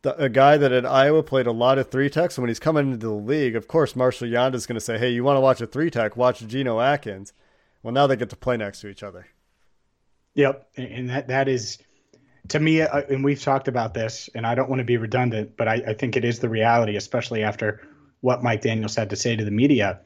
The, 0.03 0.15
a 0.15 0.29
guy 0.29 0.55
that 0.55 0.71
at 0.71 0.85
Iowa 0.85 1.23
played 1.23 1.47
a 1.47 1.51
lot 1.51 1.77
of 1.77 1.91
three 1.91 2.09
techs, 2.09 2.39
when 2.39 2.47
he's 2.47 2.59
coming 2.59 2.93
into 2.93 3.07
the 3.07 3.13
league, 3.13 3.57
of 3.57 3.67
course, 3.67 3.93
Marshall 3.93 4.29
Yanda 4.29 4.55
is 4.55 4.65
going 4.65 4.75
to 4.75 4.79
say, 4.79 4.97
"Hey, 4.97 5.09
you 5.09 5.25
want 5.25 5.35
to 5.35 5.41
watch 5.41 5.59
a 5.59 5.67
three 5.67 5.89
tech? 5.89 6.15
Watch 6.15 6.47
Geno 6.47 6.79
Atkins." 6.79 7.33
Well, 7.83 7.93
now 7.93 8.07
they 8.07 8.15
get 8.15 8.29
to 8.29 8.35
play 8.35 8.57
next 8.57 8.81
to 8.81 8.87
each 8.87 9.03
other. 9.03 9.27
Yep, 10.35 10.69
and 10.77 11.09
that 11.09 11.27
that 11.27 11.47
is 11.47 11.77
to 12.49 12.59
me, 12.59 12.81
uh, 12.81 13.01
and 13.09 13.23
we've 13.23 13.41
talked 13.41 13.67
about 13.67 13.93
this, 13.93 14.29
and 14.33 14.45
I 14.45 14.55
don't 14.55 14.69
want 14.69 14.79
to 14.79 14.85
be 14.85 14.97
redundant, 14.97 15.57
but 15.57 15.67
I, 15.67 15.81
I 15.87 15.93
think 15.93 16.15
it 16.15 16.25
is 16.25 16.39
the 16.39 16.49
reality, 16.49 16.95
especially 16.95 17.43
after 17.43 17.81
what 18.21 18.43
Mike 18.43 18.61
Daniels 18.61 18.95
had 18.95 19.09
to 19.11 19.15
say 19.15 19.35
to 19.35 19.45
the 19.45 19.51
media. 19.51 20.01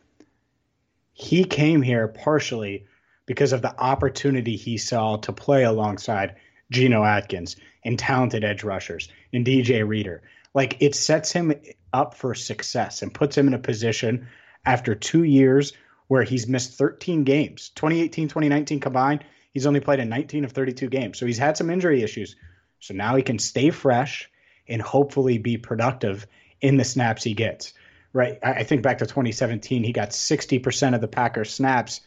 He 1.13 1.43
came 1.43 1.81
here 1.81 2.07
partially 2.07 2.85
because 3.25 3.53
of 3.53 3.61
the 3.61 3.79
opportunity 3.79 4.55
he 4.55 4.77
saw 4.77 5.17
to 5.17 5.33
play 5.33 5.63
alongside 5.63 6.35
Geno 6.71 7.03
Atkins 7.03 7.55
and 7.83 7.97
talented 7.97 8.43
edge 8.43 8.63
rushers 8.63 9.09
and 9.33 9.45
DJ 9.45 9.87
Reader. 9.87 10.23
Like 10.53 10.77
it 10.81 10.95
sets 10.95 11.31
him 11.31 11.53
up 11.93 12.15
for 12.15 12.33
success 12.35 13.01
and 13.01 13.13
puts 13.13 13.37
him 13.37 13.47
in 13.47 13.53
a 13.53 13.59
position 13.59 14.27
after 14.65 14.95
two 14.95 15.23
years 15.23 15.73
where 16.07 16.23
he's 16.23 16.47
missed 16.47 16.77
13 16.77 17.23
games. 17.23 17.69
2018, 17.75 18.27
2019 18.27 18.79
combined, 18.79 19.23
he's 19.51 19.65
only 19.65 19.79
played 19.79 19.99
in 19.99 20.09
19 20.09 20.45
of 20.45 20.51
32 20.51 20.89
games. 20.89 21.17
So 21.17 21.25
he's 21.25 21.37
had 21.37 21.57
some 21.57 21.69
injury 21.69 22.03
issues. 22.03 22.35
So 22.79 22.93
now 22.93 23.15
he 23.15 23.23
can 23.23 23.39
stay 23.39 23.71
fresh 23.71 24.29
and 24.67 24.81
hopefully 24.81 25.37
be 25.37 25.57
productive 25.57 26.27
in 26.61 26.77
the 26.77 26.83
snaps 26.83 27.23
he 27.23 27.33
gets. 27.33 27.73
Right. 28.13 28.39
I 28.41 28.63
think 28.63 28.81
back 28.81 28.99
to 28.99 29.05
2017, 29.05 29.83
he 29.83 29.91
got 29.91 30.11
60% 30.11 30.95
of 30.95 31.01
the 31.01 31.07
Packers 31.07 31.53
snaps. 31.53 31.99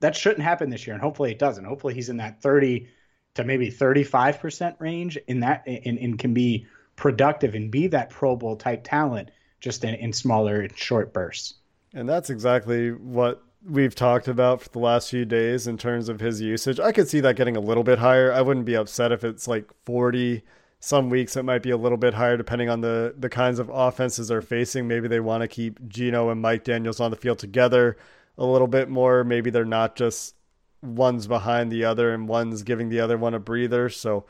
That 0.00 0.16
shouldn't 0.16 0.42
happen 0.42 0.68
this 0.68 0.84
year, 0.84 0.94
and 0.94 1.02
hopefully 1.02 1.30
it 1.30 1.38
doesn't. 1.38 1.64
Hopefully 1.64 1.94
he's 1.94 2.08
in 2.08 2.16
that 2.16 2.42
30 2.42 2.88
to 3.34 3.44
maybe 3.44 3.70
35% 3.70 4.80
range 4.80 5.16
in 5.28 5.40
that 5.40 5.62
and, 5.66 5.98
and 5.98 6.18
can 6.18 6.34
be 6.34 6.66
productive 6.96 7.54
and 7.54 7.70
be 7.70 7.88
that 7.88 8.10
Pro 8.10 8.34
Bowl 8.34 8.56
type 8.56 8.82
talent 8.84 9.30
just 9.60 9.84
in, 9.84 9.94
in 9.94 10.12
smaller 10.12 10.68
short 10.74 11.12
bursts. 11.12 11.54
And 11.94 12.08
that's 12.08 12.28
exactly 12.28 12.90
what 12.90 13.42
we've 13.66 13.94
talked 13.94 14.28
about 14.28 14.60
for 14.60 14.68
the 14.68 14.78
last 14.78 15.08
few 15.08 15.24
days 15.24 15.66
in 15.66 15.78
terms 15.78 16.08
of 16.08 16.20
his 16.20 16.40
usage. 16.40 16.78
I 16.78 16.92
could 16.92 17.08
see 17.08 17.20
that 17.20 17.36
getting 17.36 17.56
a 17.56 17.60
little 17.60 17.84
bit 17.84 17.98
higher. 17.98 18.32
I 18.32 18.42
wouldn't 18.42 18.66
be 18.66 18.76
upset 18.76 19.12
if 19.12 19.24
it's 19.24 19.48
like 19.48 19.70
40. 19.84 20.42
Some 20.80 21.08
weeks 21.08 21.36
it 21.36 21.44
might 21.44 21.62
be 21.62 21.70
a 21.70 21.78
little 21.78 21.96
bit 21.96 22.12
higher 22.12 22.36
depending 22.36 22.68
on 22.68 22.82
the 22.82 23.14
the 23.16 23.30
kinds 23.30 23.58
of 23.58 23.70
offenses 23.72 24.28
they're 24.28 24.42
facing. 24.42 24.86
Maybe 24.86 25.08
they 25.08 25.20
want 25.20 25.40
to 25.40 25.48
keep 25.48 25.88
Geno 25.88 26.28
and 26.28 26.42
Mike 26.42 26.64
Daniels 26.64 27.00
on 27.00 27.10
the 27.10 27.16
field 27.16 27.38
together 27.38 27.96
a 28.36 28.44
little 28.44 28.66
bit 28.66 28.90
more. 28.90 29.24
Maybe 29.24 29.48
they're 29.48 29.64
not 29.64 29.96
just 29.96 30.34
one's 30.82 31.26
behind 31.26 31.72
the 31.72 31.84
other 31.84 32.12
and 32.12 32.28
one's 32.28 32.62
giving 32.62 32.90
the 32.90 33.00
other 33.00 33.16
one 33.16 33.32
a 33.32 33.38
breather. 33.38 33.88
So 33.88 34.26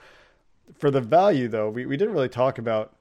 for 0.78 0.92
the 0.92 1.00
value 1.00 1.48
though, 1.48 1.70
we, 1.70 1.86
we 1.86 1.96
didn't 1.96 2.14
really 2.14 2.28
talk 2.28 2.58
about 2.58 2.94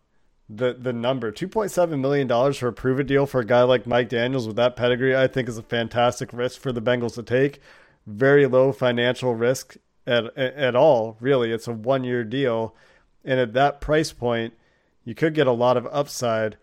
the 0.50 0.74
the 0.74 0.94
number. 0.94 1.32
Two 1.32 1.48
point 1.48 1.72
seven 1.72 2.02
million 2.02 2.28
dollars 2.28 2.58
for 2.58 2.68
a 2.68 2.74
prove 2.74 3.06
deal 3.06 3.26
for 3.26 3.42
a 3.42 3.46
guy 3.46 3.64
like 3.64 3.88
Mike 3.88 4.10
Daniels 4.10 4.48
with 4.48 4.56
that 4.58 4.76
pedigree, 4.76 5.16
I 5.16 5.28
think 5.28 5.48
is 5.48 5.58
a 5.58 5.64
fantastic 5.64 6.34
risk 6.34 6.60
for 6.60 6.72
the 6.72 6.82
Bengals 6.82 7.16
to 7.16 7.24
take. 7.24 7.60
Very 8.06 8.46
low 8.48 8.72
financial 8.72 9.36
risk 9.36 9.78
at 10.06 10.36
at 10.38 10.76
all, 10.76 11.18
really. 11.20 11.52
It's 11.52 11.68
a 11.68 11.74
one 11.74 12.04
year 12.04 12.24
deal. 12.24 12.76
And 13.26 13.40
at 13.40 13.54
that 13.54 13.80
price 13.80 14.12
point, 14.12 14.54
you 15.06 15.16
could 15.16 15.34
get 15.34 15.48
a 15.48 15.52
lot 15.52 15.78
of 15.78 15.88
upside. 15.92 16.58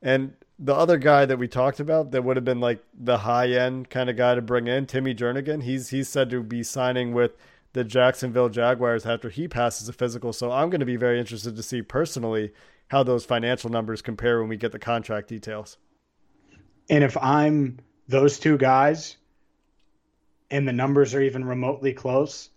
And 0.00 0.32
the 0.58 0.74
other 0.74 0.96
guy 0.96 1.26
that 1.26 1.38
we 1.38 1.48
talked 1.48 1.80
about 1.80 2.10
that 2.12 2.24
would 2.24 2.36
have 2.36 2.44
been 2.44 2.60
like 2.60 2.82
the 2.94 3.18
high 3.18 3.48
end 3.48 3.90
kind 3.90 4.08
of 4.08 4.16
guy 4.16 4.34
to 4.34 4.42
bring 4.42 4.66
in, 4.66 4.86
Timmy 4.86 5.14
Jernigan, 5.14 5.62
he's 5.62 5.90
he's 5.90 6.08
said 6.08 6.30
to 6.30 6.42
be 6.42 6.62
signing 6.62 7.12
with 7.12 7.36
the 7.74 7.84
Jacksonville 7.84 8.48
Jaguars 8.48 9.04
after 9.04 9.28
he 9.28 9.46
passes 9.46 9.88
a 9.88 9.92
physical. 9.92 10.32
So 10.32 10.50
I'm 10.50 10.70
going 10.70 10.80
to 10.80 10.86
be 10.86 10.96
very 10.96 11.20
interested 11.20 11.56
to 11.56 11.62
see 11.62 11.82
personally 11.82 12.52
how 12.88 13.02
those 13.02 13.24
financial 13.24 13.70
numbers 13.70 14.02
compare 14.02 14.40
when 14.40 14.48
we 14.48 14.56
get 14.56 14.72
the 14.72 14.78
contract 14.78 15.28
details. 15.28 15.76
And 16.88 17.02
if 17.02 17.16
I'm 17.16 17.80
those 18.08 18.38
two 18.38 18.56
guys 18.56 19.16
and 20.50 20.66
the 20.66 20.72
numbers 20.72 21.14
are 21.14 21.22
even 21.22 21.44
remotely 21.44 21.92
close, 21.92 22.50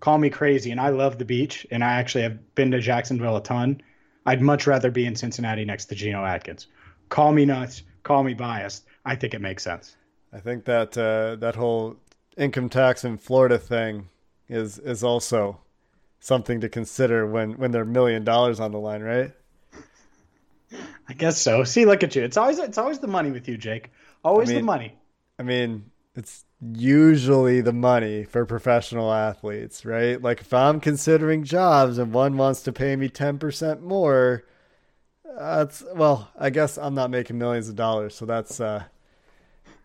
call 0.00 0.18
me 0.18 0.30
crazy. 0.30 0.70
And 0.70 0.80
I 0.80 0.90
love 0.90 1.18
the 1.18 1.24
beach 1.24 1.66
and 1.70 1.82
I 1.82 1.94
actually 1.94 2.22
have 2.22 2.54
been 2.54 2.70
to 2.70 2.80
Jacksonville 2.80 3.36
a 3.36 3.42
ton. 3.42 3.82
I'd 4.24 4.40
much 4.40 4.66
rather 4.66 4.90
be 4.90 5.04
in 5.04 5.16
Cincinnati 5.16 5.64
next 5.64 5.86
to 5.86 5.94
Geno 5.96 6.24
Atkins. 6.24 6.68
Call 7.08 7.32
me 7.32 7.44
nuts, 7.44 7.82
call 8.04 8.22
me 8.22 8.34
biased. 8.34 8.84
I 9.04 9.16
think 9.16 9.34
it 9.34 9.40
makes 9.40 9.64
sense. 9.64 9.96
I 10.32 10.38
think 10.38 10.64
that 10.64 10.96
uh, 10.96 11.36
that 11.36 11.56
whole 11.56 11.96
income 12.36 12.68
tax 12.68 13.04
in 13.04 13.18
Florida 13.18 13.58
thing 13.58 14.08
is 14.48 14.78
is 14.78 15.02
also 15.02 15.60
something 16.20 16.60
to 16.60 16.68
consider 16.68 17.26
when 17.26 17.52
when 17.58 17.72
there 17.72 17.82
are 17.82 17.86
million 17.86 18.24
dollars 18.24 18.60
on 18.60 18.70
the 18.70 18.78
line, 18.78 19.02
right? 19.02 19.32
I 21.08 21.12
guess 21.14 21.40
so. 21.40 21.64
See, 21.64 21.84
look 21.84 22.02
at 22.02 22.14
you. 22.16 22.22
It's 22.22 22.36
always 22.36 22.58
it's 22.58 22.78
always 22.78 22.98
the 22.98 23.06
money 23.08 23.30
with 23.30 23.48
you, 23.48 23.56
Jake. 23.56 23.90
Always 24.24 24.50
I 24.50 24.54
mean, 24.54 24.62
the 24.62 24.66
money. 24.66 24.98
I 25.38 25.42
mean, 25.42 25.90
it's 26.14 26.44
usually 26.60 27.60
the 27.60 27.72
money 27.72 28.24
for 28.24 28.46
professional 28.46 29.12
athletes, 29.12 29.84
right? 29.84 30.20
Like 30.20 30.40
if 30.40 30.52
I'm 30.52 30.80
considering 30.80 31.44
jobs 31.44 31.98
and 31.98 32.12
one 32.12 32.36
wants 32.36 32.62
to 32.62 32.72
pay 32.72 32.94
me 32.96 33.08
10% 33.08 33.80
more, 33.80 34.44
that's 35.38 35.82
well, 35.94 36.30
I 36.38 36.50
guess 36.50 36.78
I'm 36.78 36.94
not 36.94 37.10
making 37.10 37.38
millions 37.38 37.68
of 37.68 37.76
dollars, 37.76 38.14
so 38.14 38.26
that's 38.26 38.60
uh 38.60 38.84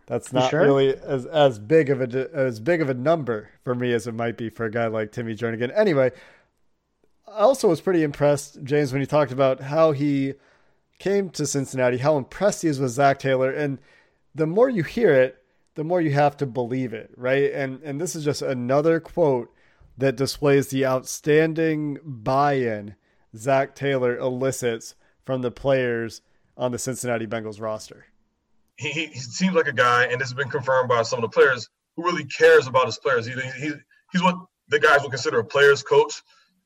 that's 0.05 0.31
not 0.31 0.49
sure? 0.49 0.61
really 0.61 0.95
as 0.95 1.25
as 1.25 1.59
big 1.59 1.89
of 1.89 2.01
a 2.01 2.29
as 2.33 2.59
big 2.59 2.81
of 2.81 2.89
a 2.89 2.93
number 2.93 3.49
for 3.63 3.75
me 3.75 3.93
as 3.93 4.07
it 4.07 4.13
might 4.13 4.37
be 4.37 4.49
for 4.49 4.65
a 4.65 4.71
guy 4.71 4.87
like 4.87 5.11
Timmy 5.11 5.35
Jernigan. 5.35 5.71
Anyway, 5.75 6.11
I 7.27 7.39
also 7.39 7.67
was 7.67 7.81
pretty 7.81 8.03
impressed, 8.03 8.63
James, 8.63 8.91
when 8.91 9.01
he 9.01 9.05
talked 9.05 9.31
about 9.31 9.61
how 9.61 9.91
he 9.91 10.35
came 10.99 11.29
to 11.31 11.45
Cincinnati, 11.45 11.97
how 11.97 12.17
impressed 12.17 12.63
he 12.63 12.67
is 12.67 12.79
with 12.79 12.91
Zac 12.91 13.19
Taylor, 13.19 13.51
and 13.51 13.79
the 14.33 14.47
more 14.47 14.69
you 14.69 14.83
hear 14.83 15.13
it, 15.13 15.43
the 15.75 15.83
more 15.83 16.01
you 16.01 16.11
have 16.11 16.37
to 16.37 16.45
believe 16.45 16.93
it, 16.93 17.11
right? 17.15 17.51
And 17.53 17.81
and 17.83 18.01
this 18.01 18.15
is 18.15 18.23
just 18.23 18.41
another 18.41 18.99
quote 18.99 19.53
that 19.97 20.15
displays 20.15 20.67
the 20.67 20.85
outstanding 20.85 21.97
buy-in 22.03 22.95
Zac 23.35 23.75
Taylor 23.75 24.17
elicits 24.17 24.95
from 25.25 25.41
the 25.41 25.51
players 25.51 26.21
on 26.55 26.71
the 26.71 26.79
Cincinnati 26.79 27.27
Bengals 27.27 27.61
roster. 27.61 28.05
He, 28.77 28.89
he 28.89 29.19
seems 29.19 29.55
like 29.55 29.67
a 29.67 29.73
guy, 29.73 30.05
and 30.05 30.21
this 30.21 30.29
has 30.29 30.35
been 30.35 30.49
confirmed 30.49 30.89
by 30.89 31.01
some 31.01 31.23
of 31.23 31.23
the 31.23 31.33
players 31.33 31.67
who 31.95 32.03
really 32.03 32.25
cares 32.25 32.67
about 32.67 32.85
his 32.85 32.99
players. 32.99 33.25
He, 33.25 33.33
he, 33.33 33.71
he's 34.11 34.23
what 34.23 34.35
the 34.67 34.79
guys 34.79 35.01
would 35.01 35.09
consider 35.09 35.39
a 35.39 35.43
player's 35.43 35.81
coach. 35.81 36.21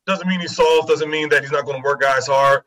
Doesn't 0.05 0.27
mean 0.27 0.41
he's 0.41 0.55
soft. 0.55 0.89
Doesn't 0.89 1.09
mean 1.09 1.29
that 1.29 1.41
he's 1.41 1.51
not 1.51 1.65
going 1.65 1.81
to 1.81 1.85
work 1.85 2.01
guys 2.01 2.27
hard. 2.27 2.63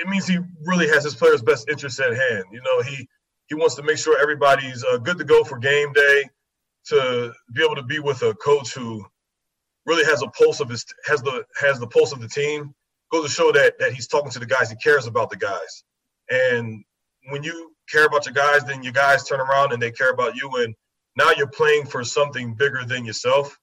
It 0.00 0.08
means 0.08 0.26
he 0.26 0.38
really 0.64 0.88
has 0.88 1.04
his 1.04 1.14
players' 1.14 1.42
best 1.42 1.68
interests 1.68 2.00
at 2.00 2.16
hand. 2.16 2.44
You 2.52 2.62
know, 2.62 2.82
he 2.82 3.08
he 3.48 3.54
wants 3.54 3.74
to 3.76 3.82
make 3.82 3.98
sure 3.98 4.18
everybody's 4.20 4.82
uh, 4.84 4.98
good 4.98 5.18
to 5.18 5.24
go 5.24 5.44
for 5.44 5.58
game 5.58 5.92
day. 5.92 6.24
To 6.86 7.32
be 7.52 7.62
able 7.62 7.76
to 7.76 7.82
be 7.82 7.98
with 7.98 8.22
a 8.22 8.34
coach 8.34 8.72
who 8.72 9.04
really 9.84 10.04
has 10.04 10.22
a 10.22 10.28
pulse 10.28 10.60
of 10.60 10.68
his 10.70 10.84
has 11.04 11.20
the 11.22 11.44
has 11.60 11.78
the 11.78 11.86
pulse 11.86 12.12
of 12.12 12.20
the 12.20 12.28
team 12.28 12.74
goes 13.12 13.24
to 13.24 13.30
show 13.30 13.52
that 13.52 13.78
that 13.78 13.92
he's 13.92 14.06
talking 14.06 14.30
to 14.30 14.38
the 14.38 14.46
guys. 14.46 14.70
He 14.70 14.76
cares 14.76 15.06
about 15.06 15.30
the 15.30 15.36
guys, 15.36 15.84
and 16.30 16.82
when 17.28 17.42
you 17.42 17.74
care 17.90 18.06
about 18.06 18.24
your 18.24 18.34
guys, 18.34 18.64
then 18.64 18.82
your 18.82 18.92
guys 18.92 19.24
turn 19.24 19.40
around 19.40 19.72
and 19.72 19.82
they 19.82 19.90
care 19.90 20.10
about 20.10 20.36
you, 20.36 20.50
and 20.56 20.74
now 21.16 21.30
you're 21.36 21.48
playing 21.48 21.86
for 21.86 22.04
something 22.04 22.54
bigger 22.54 22.84
than 22.84 23.04
yourself. 23.04 23.58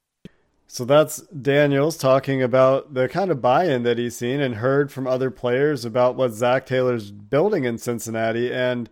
So 0.69 0.83
that's 0.83 1.21
Daniels 1.27 1.97
talking 1.97 2.43
about 2.43 2.93
the 2.93 3.07
kind 3.07 3.31
of 3.31 3.41
buy-in 3.41 3.83
that 3.83 3.97
he's 3.97 4.17
seen 4.17 4.41
and 4.41 4.55
heard 4.55 4.91
from 4.91 5.07
other 5.07 5.31
players 5.31 5.85
about 5.85 6.15
what 6.15 6.33
Zac 6.33 6.65
Taylor's 6.65 7.09
building 7.09 7.63
in 7.63 7.77
Cincinnati, 7.77 8.53
and 8.53 8.89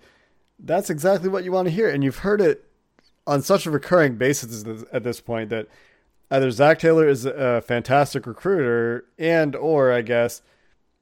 that's 0.57 0.89
exactly 0.89 1.27
what 1.27 1.43
you 1.43 1.51
want 1.51 1.67
to 1.67 1.73
hear. 1.73 1.89
And 1.89 2.01
you've 2.01 2.19
heard 2.19 2.39
it 2.39 2.63
on 3.27 3.41
such 3.41 3.65
a 3.65 3.71
recurring 3.71 4.15
basis 4.15 4.63
at 4.93 5.03
this 5.03 5.19
point 5.19 5.49
that 5.49 5.67
either 6.31 6.49
Zac 6.49 6.79
Taylor 6.79 7.09
is 7.09 7.25
a 7.25 7.61
fantastic 7.61 8.25
recruiter, 8.25 9.05
and 9.19 9.53
or 9.53 9.91
I 9.91 10.01
guess 10.01 10.41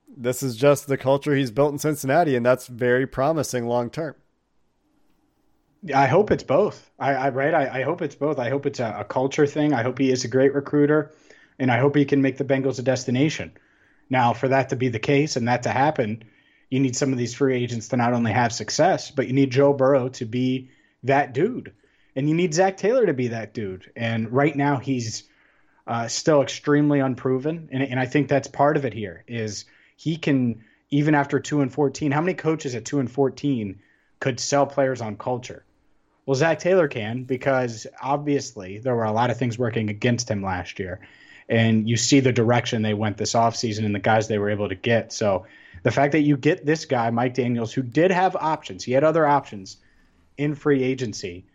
this 0.07 0.41
is 0.41 0.55
just 0.55 0.87
the 0.87 0.97
culture 0.97 1.35
he's 1.35 1.51
built 1.51 1.71
in 1.71 1.77
Cincinnati, 1.77 2.35
and 2.35 2.45
that's 2.45 2.65
very 2.65 3.05
promising 3.05 3.67
long 3.67 3.91
term. 3.91 4.15
I 5.93 6.07
hope 6.07 6.31
it's 6.31 6.43
both. 6.43 6.89
I, 6.97 7.13
I 7.13 7.29
right. 7.29 7.53
I, 7.53 7.79
I, 7.79 7.83
hope 7.83 8.01
it's 8.01 8.15
both. 8.15 8.39
I 8.39 8.49
hope 8.49 8.65
it's 8.65 8.79
a, 8.79 8.97
a, 8.99 9.03
culture 9.03 9.45
thing. 9.45 9.73
I 9.73 9.83
hope 9.83 9.97
he 9.97 10.11
is 10.11 10.23
a 10.23 10.29
great 10.29 10.53
recruiter, 10.53 11.11
and 11.59 11.69
I 11.69 11.77
hope 11.77 11.95
he 11.95 12.05
can 12.05 12.21
make 12.21 12.37
the 12.37 12.45
Bengals 12.45 12.79
a 12.79 12.83
destination. 12.83 13.51
Now, 14.09 14.31
for 14.31 14.47
that 14.47 14.69
to 14.69 14.77
be 14.77 14.87
the 14.87 14.99
case 14.99 15.35
and 15.35 15.47
that 15.49 15.63
to 15.63 15.69
happen, 15.69 16.23
you 16.69 16.79
need 16.79 16.95
some 16.95 17.11
of 17.11 17.17
these 17.17 17.33
free 17.33 17.55
agents 17.55 17.89
to 17.89 17.97
not 17.97 18.13
only 18.13 18.31
have 18.31 18.53
success, 18.53 19.11
but 19.11 19.27
you 19.27 19.33
need 19.33 19.51
Joe 19.51 19.73
Burrow 19.73 20.07
to 20.09 20.25
be 20.25 20.69
that 21.03 21.33
dude, 21.33 21.73
and 22.15 22.29
you 22.29 22.35
need 22.35 22.53
Zac 22.53 22.77
Taylor 22.77 23.05
to 23.05 23.13
be 23.13 23.29
that 23.29 23.53
dude. 23.53 23.91
And 23.93 24.31
right 24.31 24.55
now, 24.55 24.77
he's 24.77 25.23
uh, 25.85 26.07
still 26.07 26.41
extremely 26.41 27.01
unproven, 27.01 27.67
and, 27.73 27.83
and 27.83 27.99
I 27.99 28.05
think 28.05 28.29
that's 28.29 28.47
part 28.47 28.77
of 28.77 28.85
it. 28.85 28.93
Here 28.93 29.25
is 29.27 29.65
he 29.97 30.15
can 30.15 30.63
even 30.91 31.13
after 31.13 31.41
two 31.41 31.59
and 31.59 31.73
fourteen. 31.73 32.13
How 32.13 32.21
many 32.21 32.35
coaches 32.35 32.73
at 32.73 32.85
two 32.85 32.99
and 32.99 33.11
fourteen 33.11 33.81
could 34.21 34.39
sell 34.39 34.65
players 34.65 35.01
on 35.01 35.17
culture? 35.17 35.65
Well, 36.25 36.35
Zac 36.35 36.59
Taylor 36.59 36.87
can 36.87 37.23
because 37.23 37.85
obviously 38.01 38.79
there 38.79 38.95
were 38.95 39.03
a 39.03 39.11
lot 39.11 39.29
of 39.29 39.37
things 39.37 39.57
working 39.57 39.89
against 39.89 40.29
him 40.29 40.41
last 40.41 40.79
year. 40.79 41.01
And 41.49 41.89
you 41.89 41.97
see 41.97 42.21
the 42.21 42.31
direction 42.31 42.81
they 42.81 42.93
went 42.93 43.17
this 43.17 43.33
offseason 43.33 43.85
and 43.85 43.93
the 43.93 43.99
guys 43.99 44.27
they 44.27 44.37
were 44.37 44.49
able 44.49 44.69
to 44.69 44.75
get. 44.75 45.11
So 45.11 45.45
the 45.83 45.91
fact 45.91 46.13
that 46.13 46.21
you 46.21 46.37
get 46.37 46.65
this 46.65 46.85
guy, 46.85 47.09
Mike 47.09 47.33
Daniels, 47.33 47.73
who 47.73 47.81
did 47.81 48.11
have 48.11 48.35
options, 48.37 48.83
he 48.83 48.93
had 48.93 49.03
other 49.03 49.25
options 49.25 49.77
in 50.37 50.55
free 50.55 50.81
agency, 50.81 51.45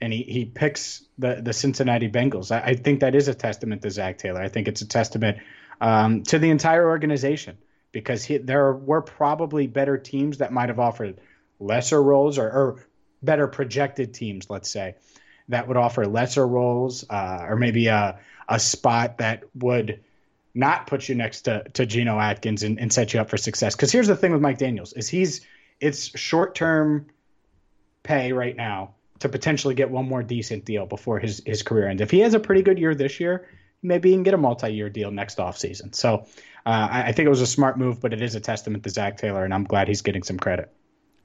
and 0.00 0.12
he, 0.12 0.22
he 0.22 0.44
picks 0.44 1.02
the, 1.18 1.40
the 1.42 1.54
Cincinnati 1.54 2.08
Bengals. 2.08 2.54
I, 2.54 2.70
I 2.70 2.74
think 2.74 3.00
that 3.00 3.14
is 3.14 3.28
a 3.28 3.34
testament 3.34 3.82
to 3.82 3.90
Zac 3.90 4.18
Taylor. 4.18 4.40
I 4.40 4.48
think 4.48 4.68
it's 4.68 4.82
a 4.82 4.86
testament 4.86 5.38
um, 5.80 6.22
to 6.24 6.38
the 6.38 6.50
entire 6.50 6.86
organization 6.86 7.56
because 7.92 8.22
he, 8.22 8.36
there 8.36 8.72
were 8.72 9.02
probably 9.02 9.66
better 9.66 9.96
teams 9.96 10.38
that 10.38 10.52
might 10.52 10.68
have 10.68 10.78
offered 10.78 11.18
lesser 11.58 12.02
roles 12.02 12.38
or, 12.38 12.46
or 12.46 12.86
better 13.22 13.46
projected 13.46 14.14
teams, 14.14 14.48
let's 14.48 14.70
say, 14.70 14.94
that 15.48 15.68
would 15.68 15.76
offer 15.76 16.06
lesser 16.06 16.46
roles 16.46 17.04
uh, 17.10 17.44
or 17.48 17.56
maybe 17.56 17.88
a, 17.88 18.18
a 18.48 18.58
spot 18.58 19.18
that 19.18 19.44
would 19.54 20.00
not 20.54 20.86
put 20.86 21.08
you 21.08 21.14
next 21.14 21.42
to, 21.42 21.64
to 21.74 21.86
Geno 21.86 22.18
Atkins 22.18 22.62
and, 22.62 22.78
and 22.80 22.92
set 22.92 23.14
you 23.14 23.20
up 23.20 23.30
for 23.30 23.36
success. 23.36 23.76
Because 23.76 23.92
here's 23.92 24.08
the 24.08 24.16
thing 24.16 24.32
with 24.32 24.40
Mike 24.40 24.58
Daniels 24.58 24.92
is 24.92 25.08
he's 25.08 25.42
it's 25.80 26.18
short 26.18 26.54
term 26.54 27.06
pay 28.02 28.32
right 28.32 28.56
now 28.56 28.94
to 29.20 29.28
potentially 29.28 29.74
get 29.74 29.90
one 29.90 30.08
more 30.08 30.22
decent 30.22 30.64
deal 30.64 30.86
before 30.86 31.18
his, 31.18 31.42
his 31.44 31.62
career 31.62 31.88
ends. 31.88 32.02
If 32.02 32.10
he 32.10 32.20
has 32.20 32.34
a 32.34 32.40
pretty 32.40 32.62
good 32.62 32.78
year 32.78 32.94
this 32.94 33.20
year, 33.20 33.48
maybe 33.82 34.10
he 34.10 34.14
can 34.14 34.22
get 34.22 34.34
a 34.34 34.38
multi 34.38 34.72
year 34.72 34.88
deal 34.88 35.10
next 35.10 35.38
offseason. 35.38 35.94
So 35.94 36.26
uh, 36.66 36.88
I, 36.90 37.02
I 37.08 37.12
think 37.12 37.26
it 37.26 37.30
was 37.30 37.40
a 37.40 37.46
smart 37.46 37.78
move, 37.78 38.00
but 38.00 38.12
it 38.12 38.22
is 38.22 38.34
a 38.34 38.40
testament 38.40 38.84
to 38.84 38.90
Zac 38.90 39.16
Taylor, 39.16 39.44
and 39.44 39.54
I'm 39.54 39.64
glad 39.64 39.88
he's 39.88 40.02
getting 40.02 40.22
some 40.22 40.38
credit. 40.38 40.72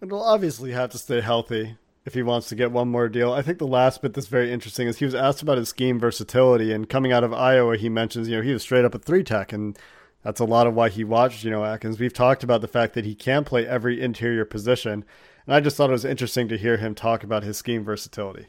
And 0.01 0.12
will 0.12 0.23
obviously 0.23 0.71
have 0.71 0.91
to 0.91 0.97
stay 0.97 1.21
healthy 1.21 1.77
if 2.06 2.13
he 2.13 2.24
wants 2.24 2.48
to 2.50 2.56
get 2.56 2.72
one 2.72 2.88
more 2.88 3.10
deal. 3.10 3.34
I 3.34 3.41
think 3.41 3.58
the 3.58 3.68
last 3.68 4.02
bit 4.02 4.13
that's 4.13 4.28
very 4.28 4.54
interesting 4.54 4.88
is 4.88 5.00
he 5.00 5.06
was 5.06 5.15
asked 5.15 5.41
about 5.41 5.58
his 5.58 5.70
scheme 5.70 6.00
versatility, 6.00 6.72
and 6.72 6.88
coming 6.88 7.12
out 7.12 7.24
of 7.24 7.34
Iowa, 7.34 7.78
he 7.78 7.89
mentions 7.89 8.30
you 8.30 8.38
know 8.38 8.44
he 8.44 8.54
was 8.54 8.62
straight 8.62 8.86
up 8.86 8.96
a 8.96 9.00
three 9.00 9.24
tech, 9.24 9.52
and 9.52 9.78
that's 10.24 10.39
a 10.39 10.46
lot 10.46 10.68
of 10.68 10.76
why 10.76 10.89
he 10.89 11.04
watched 11.04 11.44
you 11.44 11.52
know 11.52 11.65
Atkins. 11.65 12.00
We've 12.00 12.13
talked 12.13 12.44
about 12.44 12.62
the 12.62 12.68
fact 12.68 12.94
that 12.94 13.06
he 13.06 13.15
can 13.15 13.44
play 13.44 13.68
every 13.68 14.02
interior 14.02 14.46
position, 14.46 15.04
and 15.46 15.56
I 15.56 15.60
just 15.60 15.76
thought 15.76 15.89
it 15.89 15.94
was 15.94 16.06
interesting 16.06 16.48
to 16.50 16.58
hear 16.58 16.78
him 16.78 16.96
talk 16.96 17.24
about 17.24 17.44
his 17.44 17.58
scheme 17.58 17.84
versatility. 17.84 18.48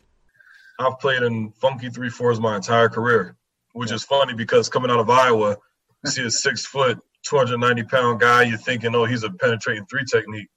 I've 0.78 0.98
played 0.98 1.22
in 1.22 1.52
funky 1.52 1.88
three 1.88 2.10
fours 2.10 2.38
my 2.38 2.56
entire 2.56 2.90
career, 2.90 3.36
which 3.72 3.90
is 3.90 4.04
funny 4.04 4.34
because 4.34 4.68
coming 4.68 4.90
out 4.90 5.00
of 5.00 5.08
Iowa, 5.08 5.56
you 6.04 6.10
see 6.10 6.24
a 6.24 6.30
six 6.30 6.66
foot, 6.66 6.98
290 7.22 7.82
pound 7.84 8.20
guy, 8.20 8.42
you're 8.42 8.58
thinking, 8.58 8.94
oh, 8.94 9.06
he's 9.06 9.22
a 9.22 9.30
penetrating 9.30 9.86
three 9.86 10.04
technique. 10.04 10.48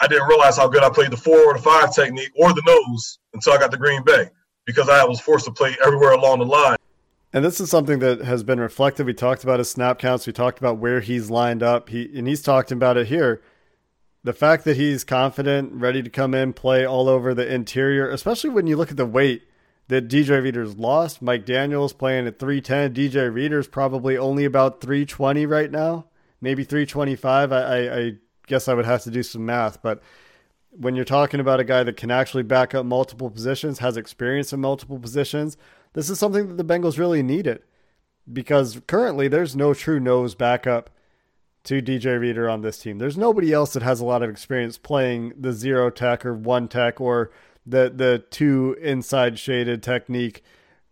I 0.00 0.06
didn't 0.06 0.28
realize 0.28 0.56
how 0.56 0.66
good 0.66 0.82
I 0.82 0.90
played 0.90 1.10
the 1.10 1.16
four 1.16 1.38
or 1.38 1.54
the 1.54 1.62
five 1.62 1.94
technique 1.94 2.32
or 2.36 2.52
the 2.52 2.62
nose 2.66 3.18
until 3.34 3.52
I 3.52 3.58
got 3.58 3.70
to 3.70 3.76
Green 3.76 4.02
Bay 4.02 4.30
because 4.64 4.88
I 4.88 5.04
was 5.04 5.20
forced 5.20 5.44
to 5.44 5.52
play 5.52 5.76
everywhere 5.84 6.12
along 6.12 6.38
the 6.38 6.46
line. 6.46 6.76
And 7.32 7.44
this 7.44 7.60
is 7.60 7.70
something 7.70 8.00
that 8.00 8.22
has 8.22 8.42
been 8.42 8.58
reflected. 8.58 9.06
We 9.06 9.14
talked 9.14 9.44
about 9.44 9.58
his 9.58 9.70
snap 9.70 9.98
counts. 9.98 10.26
We 10.26 10.32
talked 10.32 10.58
about 10.58 10.78
where 10.78 11.00
he's 11.00 11.30
lined 11.30 11.62
up. 11.62 11.90
He 11.90 12.10
and 12.16 12.26
he's 12.26 12.42
talked 12.42 12.72
about 12.72 12.96
it 12.96 13.06
here. 13.06 13.40
The 14.24 14.32
fact 14.32 14.64
that 14.64 14.76
he's 14.76 15.04
confident, 15.04 15.72
ready 15.72 16.02
to 16.02 16.10
come 16.10 16.34
in, 16.34 16.52
play 16.52 16.84
all 16.84 17.08
over 17.08 17.32
the 17.32 17.52
interior, 17.52 18.10
especially 18.10 18.50
when 18.50 18.66
you 18.66 18.76
look 18.76 18.90
at 18.90 18.96
the 18.96 19.06
weight 19.06 19.42
that 19.88 20.08
DJ 20.08 20.42
Reader's 20.42 20.76
lost. 20.76 21.22
Mike 21.22 21.46
Daniels 21.46 21.92
playing 21.92 22.26
at 22.26 22.38
310. 22.38 22.94
DJ 22.94 23.32
Reader's 23.32 23.68
probably 23.68 24.18
only 24.18 24.44
about 24.44 24.80
320 24.80 25.46
right 25.46 25.70
now, 25.70 26.06
maybe 26.40 26.64
325. 26.64 27.52
I, 27.52 27.56
I, 27.56 27.96
I 27.96 28.12
guess 28.50 28.68
I 28.68 28.74
would 28.74 28.84
have 28.84 29.02
to 29.04 29.10
do 29.10 29.22
some 29.22 29.46
math, 29.46 29.80
but 29.80 30.02
when 30.70 30.94
you're 30.94 31.04
talking 31.04 31.40
about 31.40 31.60
a 31.60 31.64
guy 31.64 31.82
that 31.82 31.96
can 31.96 32.10
actually 32.10 32.42
back 32.42 32.74
up 32.74 32.84
multiple 32.84 33.30
positions, 33.30 33.78
has 33.78 33.96
experience 33.96 34.52
in 34.52 34.60
multiple 34.60 34.98
positions, 34.98 35.56
this 35.94 36.10
is 36.10 36.18
something 36.18 36.48
that 36.48 36.56
the 36.56 36.64
Bengals 36.64 36.98
really 36.98 37.22
needed 37.22 37.62
because 38.30 38.80
currently 38.86 39.28
there's 39.28 39.56
no 39.56 39.72
true 39.72 39.98
nose 39.98 40.34
backup 40.34 40.90
to 41.64 41.82
DJ 41.82 42.18
Reader 42.18 42.48
on 42.48 42.62
this 42.62 42.78
team. 42.78 42.98
There's 42.98 43.18
nobody 43.18 43.52
else 43.52 43.72
that 43.72 43.82
has 43.82 44.00
a 44.00 44.04
lot 44.04 44.22
of 44.22 44.30
experience 44.30 44.78
playing 44.78 45.32
the 45.38 45.52
zero 45.52 45.90
tech 45.90 46.24
or 46.24 46.34
one 46.34 46.68
tech 46.68 47.00
or 47.00 47.30
the 47.66 47.92
the 47.94 48.24
two 48.30 48.76
inside 48.80 49.38
shaded 49.38 49.82
technique 49.82 50.42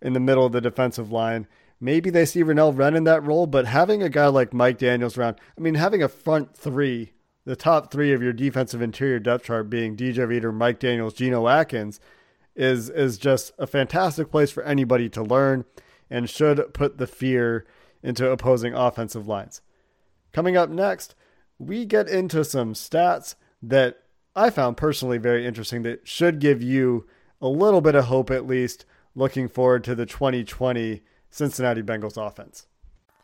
in 0.03 0.13
the 0.13 0.21
middle 0.21 0.45
of 0.45 0.53
the 0.53 0.61
defensive 0.61 1.11
line. 1.11 1.47
Maybe 1.81 2.11
they 2.11 2.25
see 2.25 2.43
Renell 2.43 2.77
Wren 2.77 2.97
in 2.97 3.05
that 3.05 3.25
role, 3.25 3.47
but 3.47 3.67
having 3.67 4.03
a 4.03 4.09
guy 4.09 4.27
like 4.27 4.53
Mike 4.53 4.79
Daniels 4.79 5.17
around, 5.17 5.37
I 5.57 5.61
mean, 5.61 5.77
having 5.77 6.03
a 6.03 6.09
front 6.09 6.57
three, 6.57 7.13
the 7.49 7.57
top 7.57 7.91
three 7.91 8.13
of 8.13 8.23
your 8.23 8.35
defensive 8.35 8.83
interior 8.83 9.19
depth 9.19 9.45
chart 9.47 9.71
being 9.71 9.97
DJ 9.97 10.29
Reader, 10.29 10.53
Mike 10.53 10.79
Daniels, 10.79 11.15
Geno 11.15 11.49
Atkins, 11.49 11.99
is 12.55 12.91
is 12.91 13.17
just 13.17 13.53
a 13.59 13.67
fantastic 13.67 14.31
place 14.31 14.51
for 14.51 14.63
anybody 14.65 15.09
to 15.09 15.23
learn 15.23 15.65
and 16.11 16.29
should 16.29 16.75
put 16.75 16.99
the 16.99 17.07
fear 17.07 17.67
into 18.03 18.31
opposing 18.31 18.75
offensive 18.75 19.27
lines. 19.27 19.63
Coming 20.31 20.59
up 20.59 20.69
next, 20.69 21.15
we 21.59 21.87
get 21.87 22.07
into 22.07 22.45
some 22.45 22.75
stats 22.75 23.35
that 23.63 24.03
I 24.37 24.51
found 24.51 24.77
personally 24.77 25.17
very 25.17 25.47
interesting 25.47 25.85
that 25.85 26.07
should 26.07 26.41
give 26.41 26.63
you 26.63 27.07
a 27.41 27.49
little 27.49 27.81
bit 27.81 27.95
of 27.95 28.05
hope 28.05 28.31
at 28.31 28.47
least 28.47 28.85
looking 29.15 29.49
forward 29.49 29.85
to 29.85 29.95
the 29.95 30.05
2020 30.05 31.01
Cincinnati 31.31 31.83
Bengals 31.83 32.23
offense. 32.23 32.67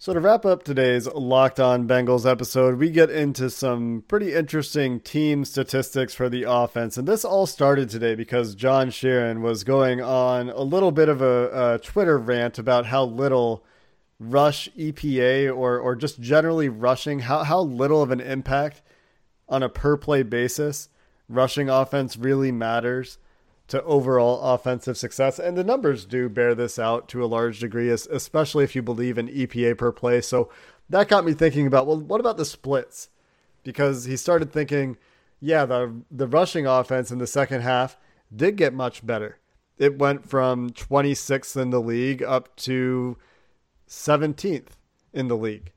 So, 0.00 0.14
to 0.14 0.20
wrap 0.20 0.46
up 0.46 0.62
today's 0.62 1.08
Locked 1.08 1.58
On 1.58 1.88
Bengals 1.88 2.24
episode, 2.24 2.78
we 2.78 2.88
get 2.88 3.10
into 3.10 3.50
some 3.50 4.04
pretty 4.06 4.32
interesting 4.32 5.00
team 5.00 5.44
statistics 5.44 6.14
for 6.14 6.28
the 6.28 6.44
offense. 6.44 6.96
And 6.96 7.08
this 7.08 7.24
all 7.24 7.46
started 7.46 7.90
today 7.90 8.14
because 8.14 8.54
John 8.54 8.90
Sheeran 8.90 9.40
was 9.40 9.64
going 9.64 10.00
on 10.00 10.50
a 10.50 10.62
little 10.62 10.92
bit 10.92 11.08
of 11.08 11.20
a, 11.20 11.74
a 11.74 11.78
Twitter 11.80 12.16
rant 12.16 12.60
about 12.60 12.86
how 12.86 13.06
little 13.06 13.64
rush 14.20 14.68
EPA 14.78 15.52
or 15.52 15.80
or 15.80 15.96
just 15.96 16.20
generally 16.20 16.68
rushing 16.68 17.18
how 17.18 17.42
how 17.42 17.58
little 17.60 18.00
of 18.00 18.12
an 18.12 18.20
impact 18.20 18.82
on 19.48 19.64
a 19.64 19.68
per 19.68 19.96
play 19.96 20.22
basis 20.22 20.90
rushing 21.28 21.68
offense 21.68 22.16
really 22.16 22.52
matters 22.52 23.18
to 23.68 23.82
overall 23.84 24.40
offensive 24.40 24.96
success. 24.96 25.38
And 25.38 25.56
the 25.56 25.64
numbers 25.64 26.04
do 26.04 26.28
bear 26.28 26.54
this 26.54 26.78
out 26.78 27.08
to 27.08 27.24
a 27.24 27.26
large 27.26 27.60
degree 27.60 27.90
especially 27.90 28.64
if 28.64 28.74
you 28.74 28.82
believe 28.82 29.18
in 29.18 29.28
EPA 29.28 29.78
per 29.78 29.92
play. 29.92 30.20
So 30.20 30.50
that 30.90 31.08
got 31.08 31.24
me 31.24 31.34
thinking 31.34 31.66
about 31.66 31.86
well 31.86 32.00
what 32.00 32.20
about 32.20 32.36
the 32.36 32.44
splits? 32.44 33.10
Because 33.62 34.04
he 34.04 34.16
started 34.16 34.52
thinking 34.52 34.96
yeah 35.40 35.64
the 35.64 35.94
the 36.10 36.26
rushing 36.26 36.66
offense 36.66 37.10
in 37.10 37.18
the 37.18 37.26
second 37.26 37.60
half 37.60 37.96
did 38.34 38.56
get 38.56 38.74
much 38.74 39.06
better. 39.06 39.38
It 39.76 39.98
went 39.98 40.28
from 40.28 40.70
26th 40.70 41.56
in 41.56 41.70
the 41.70 41.80
league 41.80 42.22
up 42.22 42.56
to 42.56 43.16
17th 43.88 44.70
in 45.12 45.28
the 45.28 45.36
league 45.36 45.72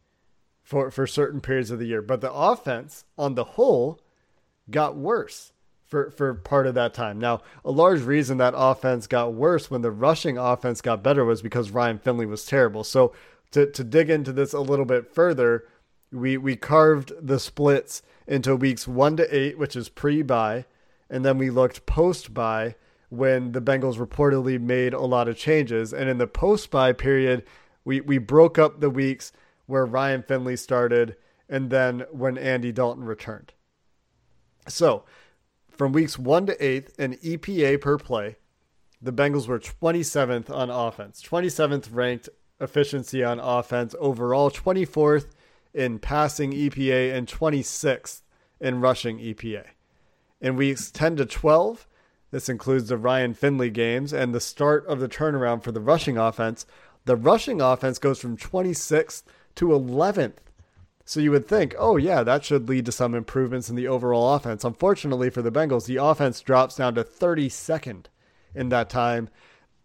for, 0.64 0.90
for 0.90 1.06
certain 1.06 1.40
periods 1.40 1.70
of 1.70 1.80
the 1.80 1.86
year. 1.86 2.02
But 2.02 2.22
the 2.22 2.34
offense 2.34 3.06
on 3.18 3.36
the 3.36 3.44
whole 3.44 4.02
got 4.70 4.98
worse 4.98 5.54
for, 5.92 6.10
for 6.10 6.34
part 6.34 6.66
of 6.66 6.74
that 6.76 6.94
time. 6.94 7.20
Now, 7.20 7.42
a 7.66 7.70
large 7.70 8.02
reason 8.02 8.38
that 8.38 8.54
offense 8.56 9.08
got 9.08 9.34
worse 9.34 9.70
when 9.70 9.82
the 9.82 9.92
rushing 9.92 10.38
offense 10.38 10.80
got 10.80 11.04
better 11.04 11.26
was 11.26 11.42
because 11.42 11.70
Ryan 11.70 12.00
Finley 12.00 12.26
was 12.26 12.46
terrible. 12.46 12.86
So 12.86 13.14
to, 13.52 13.70
to 13.70 13.84
dig 13.84 14.10
into 14.10 14.32
this 14.32 14.54
a 14.54 14.62
little 14.62 14.86
bit 14.86 15.14
further, 15.14 15.66
we, 16.12 16.38
we 16.38 16.56
carved 16.56 17.12
the 17.22 17.40
splits 17.40 18.02
into 18.26 18.56
weeks 18.56 18.88
one 18.88 19.18
to 19.18 19.36
eight, 19.36 19.60
which 19.60 19.76
is 19.76 19.90
pre 19.90 20.22
bye, 20.22 20.66
and 21.10 21.26
then 21.26 21.38
we 21.38 21.50
looked 21.50 21.86
post 21.86 22.34
bye 22.34 22.76
when 23.10 23.52
the 23.52 23.62
Bengals 23.62 23.98
reportedly 23.98 24.60
made 24.60 24.94
a 24.94 25.02
lot 25.02 25.28
of 25.28 25.38
changes. 25.38 25.94
And 25.94 26.10
in 26.10 26.18
the 26.18 26.28
post 26.28 26.72
bye 26.72 26.94
period, 26.94 27.44
we 27.84 28.00
we 28.00 28.18
broke 28.18 28.58
up 28.58 28.80
the 28.80 28.90
weeks 28.90 29.34
where 29.66 29.86
Ryan 29.86 30.24
Finley 30.24 30.56
started 30.56 31.18
and 31.50 31.70
then 31.70 32.06
when 32.12 32.38
Andy 32.38 32.72
Dalton 32.72 33.04
returned. 33.04 33.52
So, 34.68 35.04
from 35.72 35.92
weeks 35.92 36.20
1 36.20 36.46
to 36.48 36.66
8 36.66 36.90
in 36.98 37.14
EPA 37.16 37.82
per 37.82 37.98
play, 37.98 38.38
the 39.02 39.14
Bengals 39.14 39.48
were 39.48 39.60
27th 39.60 40.50
on 40.50 40.70
offense, 40.70 41.22
27th 41.24 41.88
ranked 41.92 42.30
efficiency 42.60 43.24
on 43.24 43.40
offense 43.40 43.96
overall, 44.00 44.52
24th 44.52 45.32
in 45.74 45.98
passing 45.98 46.52
EPA 46.52 47.14
and 47.14 47.28
26th 47.28 48.22
in 48.60 48.80
rushing 48.80 49.18
EPA. 49.18 49.66
In 50.40 50.56
weeks 50.56 50.92
10 50.92 51.16
to 51.18 51.26
12, 51.26 51.88
this 52.30 52.48
includes 52.48 52.90
the 52.90 52.98
Ryan 52.98 53.34
Finley 53.34 53.70
games 53.70 54.14
and 54.14 54.34
the 54.34 54.40
start 54.40 54.86
of 54.86 55.00
the 55.00 55.10
turnaround 55.10 55.64
for 55.64 55.72
the 55.72 55.82
rushing 55.82 56.18
offense 56.18 56.66
the 57.06 57.16
rushing 57.16 57.62
offense 57.62 57.98
goes 57.98 58.20
from 58.20 58.38
26th 58.38 59.24
to 59.56 59.68
11th. 59.68 60.34
So 61.06 61.20
you 61.20 61.32
would 61.32 61.48
think, 61.48 61.76
oh, 61.78 61.98
yeah, 61.98 62.24
that 62.24 62.46
should 62.46 62.70
lead 62.70 62.86
to 62.86 62.92
some 62.92 63.16
improvements 63.16 63.70
in 63.70 63.76
the 63.76 63.88
overall 63.88 64.36
offense. 64.36 64.64
Unfortunately 64.64 65.30
for 65.30 65.42
the 65.42 65.52
Bengals, 65.52 65.86
the 65.86 65.98
offense 65.98 66.42
drops 66.42 66.76
down 66.76 66.96
to 66.96 67.04
32nd 67.04 68.06
in 68.56 68.70
that 68.70 68.90
time. 68.90 69.30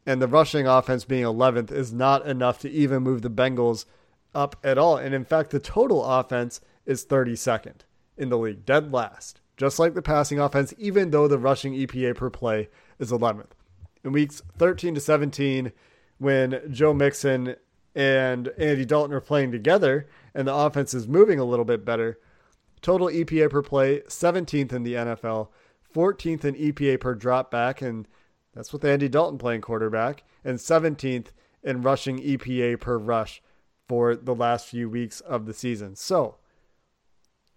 And 0.05 0.23
the 0.23 0.29
rushing 0.29 0.67
offense 0.67 1.05
being 1.05 1.25
11th 1.25 1.73
is 1.73 1.93
not 1.93 2.27
enough 2.27 2.61
to 2.61 2.71
even 2.71 3.03
move 3.03 3.23
the 3.23 3.31
Bengals 3.31 3.87
up 4.35 4.57
at 4.63 4.79
all. 4.79 4.97
And 4.97 5.15
in 5.15 5.25
fact, 5.25 5.51
the 5.51 5.59
total 5.59 6.05
offense 6.05 6.61
is 6.85 7.05
32nd 7.05 7.81
in 8.17 8.29
the 8.29 8.39
league, 8.39 8.65
dead 8.65 8.93
last, 8.93 9.41
just 9.57 9.79
like 9.79 9.95
the 9.95 10.03
passing 10.03 10.39
offense, 10.39 10.73
even 10.79 11.11
though 11.11 11.27
the 11.27 11.39
rushing 11.39 11.75
EPA 11.75 12.15
per 12.15 12.31
play 12.31 12.69
is 12.99 13.11
11th. 13.11 13.51
In 14.05 14.13
weeks 14.13 14.43
13 14.59 14.95
to 14.95 15.01
17, 15.01 15.73
when 16.19 16.61
Joe 16.71 16.95
Mixon 16.95 17.57
and 17.95 18.49
Andy 18.59 18.85
Dalton 18.85 19.15
are 19.15 19.21
playing 19.21 19.51
together 19.51 20.07
and 20.37 20.47
the 20.47 20.55
offense 20.55 20.93
is 20.93 21.09
moving 21.09 21.39
a 21.39 21.45
little 21.45 21.65
bit 21.65 21.85
better. 21.85 22.19
Total 22.83 23.09
EPA 23.09 23.51
per 23.51 23.63
play, 23.63 24.01
17th 24.01 24.71
in 24.71 24.83
the 24.83 24.93
NFL, 24.93 25.49
14th 25.95 26.45
in 26.45 26.55
EPA 26.55 27.01
per 27.01 27.15
drop 27.15 27.51
back, 27.51 27.81
and 27.81 28.07
that's 28.55 28.71
with 28.71 28.85
Andy 28.85 29.09
Dalton 29.09 29.39
playing 29.39 29.63
quarterback, 29.63 30.25
and 30.45 30.59
17th 30.59 31.29
in 31.63 31.81
rushing 31.81 32.19
EPA 32.19 32.79
per 32.79 32.99
rush 32.99 33.43
for 33.89 34.15
the 34.15 34.35
last 34.35 34.69
few 34.69 34.91
weeks 34.91 35.21
of 35.21 35.47
the 35.47 35.55
season. 35.55 35.97
So, 35.97 36.37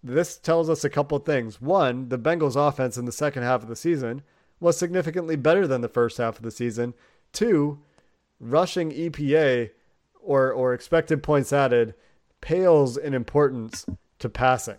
this 0.02 0.38
tells 0.38 0.70
us 0.70 0.82
a 0.82 0.90
couple 0.90 1.18
things. 1.18 1.60
One, 1.60 2.08
the 2.08 2.18
Bengals 2.18 2.56
offense 2.56 2.96
in 2.96 3.04
the 3.04 3.12
second 3.12 3.42
half 3.42 3.62
of 3.62 3.68
the 3.68 3.76
season 3.76 4.22
was 4.58 4.78
significantly 4.78 5.36
better 5.36 5.66
than 5.66 5.82
the 5.82 5.88
first 5.88 6.16
half 6.16 6.38
of 6.38 6.42
the 6.42 6.50
season. 6.50 6.94
Two, 7.34 7.80
rushing 8.40 8.90
EPA 8.90 9.70
or 10.22 10.50
or 10.50 10.72
expected 10.72 11.22
points 11.22 11.52
added 11.52 11.94
pales 12.40 12.96
in 12.96 13.14
importance 13.14 13.86
to 14.20 14.28
passing. 14.28 14.76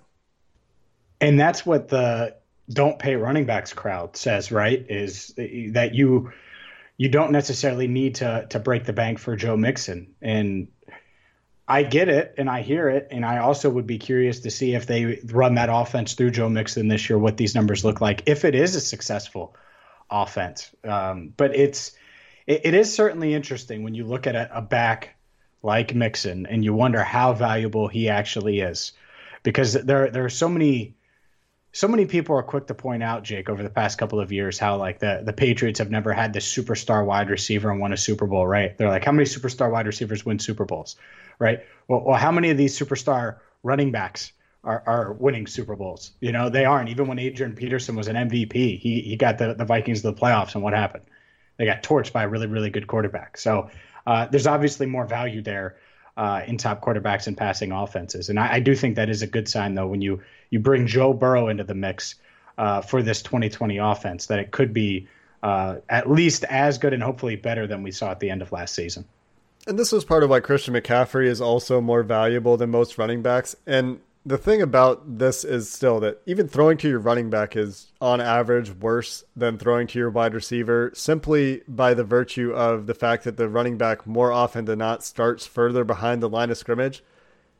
And 1.20 1.40
that's 1.40 1.66
what 1.66 1.88
the 1.88 2.36
don't 2.70 2.98
pay 2.98 3.16
running 3.16 3.46
backs 3.46 3.74
crowd 3.74 4.16
says, 4.16 4.52
right? 4.52 4.86
Is 4.90 5.34
that 5.38 5.94
you 5.94 6.32
you 6.98 7.10
don't 7.10 7.32
necessarily 7.32 7.88
need 7.88 8.16
to 8.16 8.48
to 8.50 8.60
break 8.60 8.86
the 8.86 8.94
bank 8.94 9.20
for 9.20 9.36
Joe 9.36 9.58
Mixon. 9.58 10.14
And 10.22 10.68
I 11.68 11.84
get 11.84 12.10
it 12.10 12.36
and 12.38 12.50
I 12.50 12.62
hear 12.62 12.90
it. 12.90 13.08
And 13.12 13.26
I 13.26 13.38
also 13.40 13.70
would 13.70 13.88
be 13.88 13.98
curious 13.98 14.42
to 14.42 14.52
see 14.52 14.76
if 14.76 14.86
they 14.86 15.22
run 15.26 15.56
that 15.56 15.70
offense 15.72 16.14
through 16.14 16.32
Joe 16.32 16.50
Mixon 16.50 16.88
this 16.88 17.10
year, 17.10 17.18
what 17.18 17.38
these 17.38 17.56
numbers 17.56 17.86
look 17.86 18.02
like, 18.02 18.24
if 18.26 18.46
it 18.46 18.56
is 18.56 18.76
a 18.76 18.82
successful 18.82 19.56
offense. 20.10 20.70
Um, 20.84 21.34
but 21.36 21.56
it's 21.56 21.94
it, 22.46 22.62
it 22.66 22.74
is 22.74 22.94
certainly 22.94 23.34
interesting 23.34 23.84
when 23.84 23.94
you 23.94 24.06
look 24.06 24.28
at 24.28 24.36
a, 24.36 24.58
a 24.58 24.62
back 24.62 25.16
like 25.64 25.94
Mixon 25.94 26.46
and 26.46 26.64
you 26.64 26.74
wonder 26.74 27.04
how 27.04 27.34
valuable 27.34 27.88
he 27.88 28.10
actually 28.10 28.60
is. 28.60 28.94
Because 29.44 29.74
there 29.74 30.10
there 30.10 30.26
are 30.26 30.30
so 30.30 30.50
many 30.50 30.96
so 31.74 31.88
many 31.88 32.06
people 32.06 32.36
are 32.36 32.44
quick 32.44 32.68
to 32.68 32.74
point 32.74 33.02
out, 33.02 33.24
Jake, 33.24 33.50
over 33.50 33.64
the 33.64 33.70
past 33.70 33.98
couple 33.98 34.20
of 34.20 34.32
years, 34.32 34.60
how 34.60 34.78
like 34.78 35.00
the 35.00 35.22
the 35.24 35.34
Patriots 35.34 35.80
have 35.80 35.90
never 35.90 36.14
had 36.14 36.34
this 36.34 36.52
superstar 36.52 37.06
wide 37.06 37.30
receiver 37.30 37.72
and 37.72 37.80
won 37.80 37.94
a 37.94 37.98
Super 37.98 38.28
Bowl, 38.28 38.46
right? 38.46 38.78
They're 38.78 38.90
like, 38.90 39.06
how 39.06 39.12
many 39.12 39.26
superstar 39.26 39.72
wide 39.72 39.88
receivers 39.88 40.26
win 40.26 40.40
Super 40.40 40.66
Bowls, 40.66 40.96
right? 41.40 41.62
Well, 41.88 42.04
well 42.06 42.18
how 42.18 42.32
many 42.32 42.50
of 42.50 42.58
these 42.58 42.78
superstar 42.78 43.38
running 43.64 43.92
backs 43.92 44.34
are, 44.64 44.84
are 44.86 45.14
winning 45.14 45.48
Super 45.48 45.76
Bowls? 45.76 46.12
You 46.20 46.34
know, 46.34 46.50
they 46.50 46.66
aren't. 46.66 46.90
Even 46.90 47.08
when 47.08 47.20
Adrian 47.20 47.56
Peterson 47.56 47.96
was 47.96 48.08
an 48.08 48.16
MVP, 48.16 48.80
he 48.80 49.02
he 49.02 49.16
got 49.16 49.38
the, 49.38 49.54
the 49.54 49.66
Vikings 49.66 50.02
to 50.02 50.12
the 50.12 50.14
playoffs, 50.14 50.56
and 50.56 50.64
what 50.64 50.74
happened? 50.74 51.06
They 51.58 51.66
got 51.66 51.84
torched 51.84 52.12
by 52.12 52.24
a 52.24 52.28
really 52.28 52.48
really 52.48 52.70
good 52.70 52.88
quarterback. 52.88 53.38
So 53.38 53.70
uh, 54.06 54.28
there's 54.28 54.48
obviously 54.48 54.86
more 54.86 55.06
value 55.06 55.42
there 55.42 55.78
uh, 56.18 56.42
in 56.46 56.58
top 56.58 56.82
quarterbacks 56.82 57.28
and 57.28 57.38
passing 57.38 57.72
offenses. 57.72 58.30
And 58.30 58.40
I, 58.40 58.56
I, 58.56 58.60
do 58.60 58.76
think 58.76 58.96
that 58.96 59.10
is 59.10 59.22
a 59.22 59.28
good 59.28 59.48
sign, 59.48 59.76
though, 59.76 59.88
when 59.88 60.02
you 60.02 60.22
you 60.50 60.60
bring 60.60 60.88
Joe 60.88 61.14
Burrow 61.14 61.48
into 61.48 61.64
the 61.64 61.74
mix 61.74 62.16
uh, 62.58 62.82
for 62.82 63.02
this 63.02 63.22
2020 63.22 63.78
offense, 63.78 64.28
that 64.28 64.40
it 64.40 64.52
could 64.52 64.74
be 64.74 65.08
uh, 65.42 65.78
at 65.90 66.10
least 66.10 66.44
as 66.46 66.78
good 66.78 66.94
and 66.94 67.02
hopefully 67.02 67.36
better 67.36 67.66
than 67.66 67.84
we 67.84 67.92
saw 67.92 68.12
at 68.12 68.20
the 68.20 68.30
end 68.30 68.42
of 68.42 68.52
last 68.52 68.76
season. 68.76 69.06
And 69.68 69.78
this 69.78 69.92
was 69.92 70.04
part 70.04 70.24
of 70.24 70.30
why 70.30 70.40
Christian 70.40 70.74
McCaffrey 70.74 71.28
is 71.28 71.40
also 71.40 71.82
more 71.82 72.04
valuable 72.04 72.58
than 72.58 72.72
most 72.72 72.98
running 72.98 73.22
backs. 73.22 73.56
And 73.66 74.00
the 74.26 74.38
thing 74.38 74.62
about 74.62 75.18
this 75.18 75.44
is 75.44 75.72
still 75.72 76.00
that 76.00 76.22
even 76.28 76.48
throwing 76.48 76.78
to 76.78 76.88
your 76.88 77.00
running 77.00 77.30
back 77.30 77.56
is 77.56 77.92
on 78.00 78.22
average 78.22 78.70
worse 78.70 79.24
than 79.36 79.58
throwing 79.58 79.88
to 79.88 79.98
your 79.98 80.12
wide 80.12 80.36
receiver 80.36 80.92
simply 80.94 81.64
by 81.68 81.94
the 81.96 82.04
virtue 82.04 82.54
of 82.54 82.86
the 82.86 82.94
fact 82.94 83.24
that 83.24 83.38
the 83.38 83.50
running 83.50 83.78
back 83.78 84.06
more 84.06 84.32
often 84.32 84.66
than 84.66 84.78
not 84.78 85.04
starts 85.04 85.48
further 85.48 85.84
behind 85.84 86.22
the 86.22 86.30
line 86.30 86.52
of 86.52 86.58
scrimmage. 86.58 87.04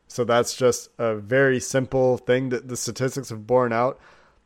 So 0.06 0.22
that's 0.24 0.54
just 0.54 0.90
a 0.98 1.16
very 1.16 1.58
simple 1.58 2.16
thing 2.18 2.50
that 2.50 2.68
the 2.68 2.76
statistics 2.76 3.30
have 3.30 3.46
borne 3.46 3.72
out. 3.72 3.98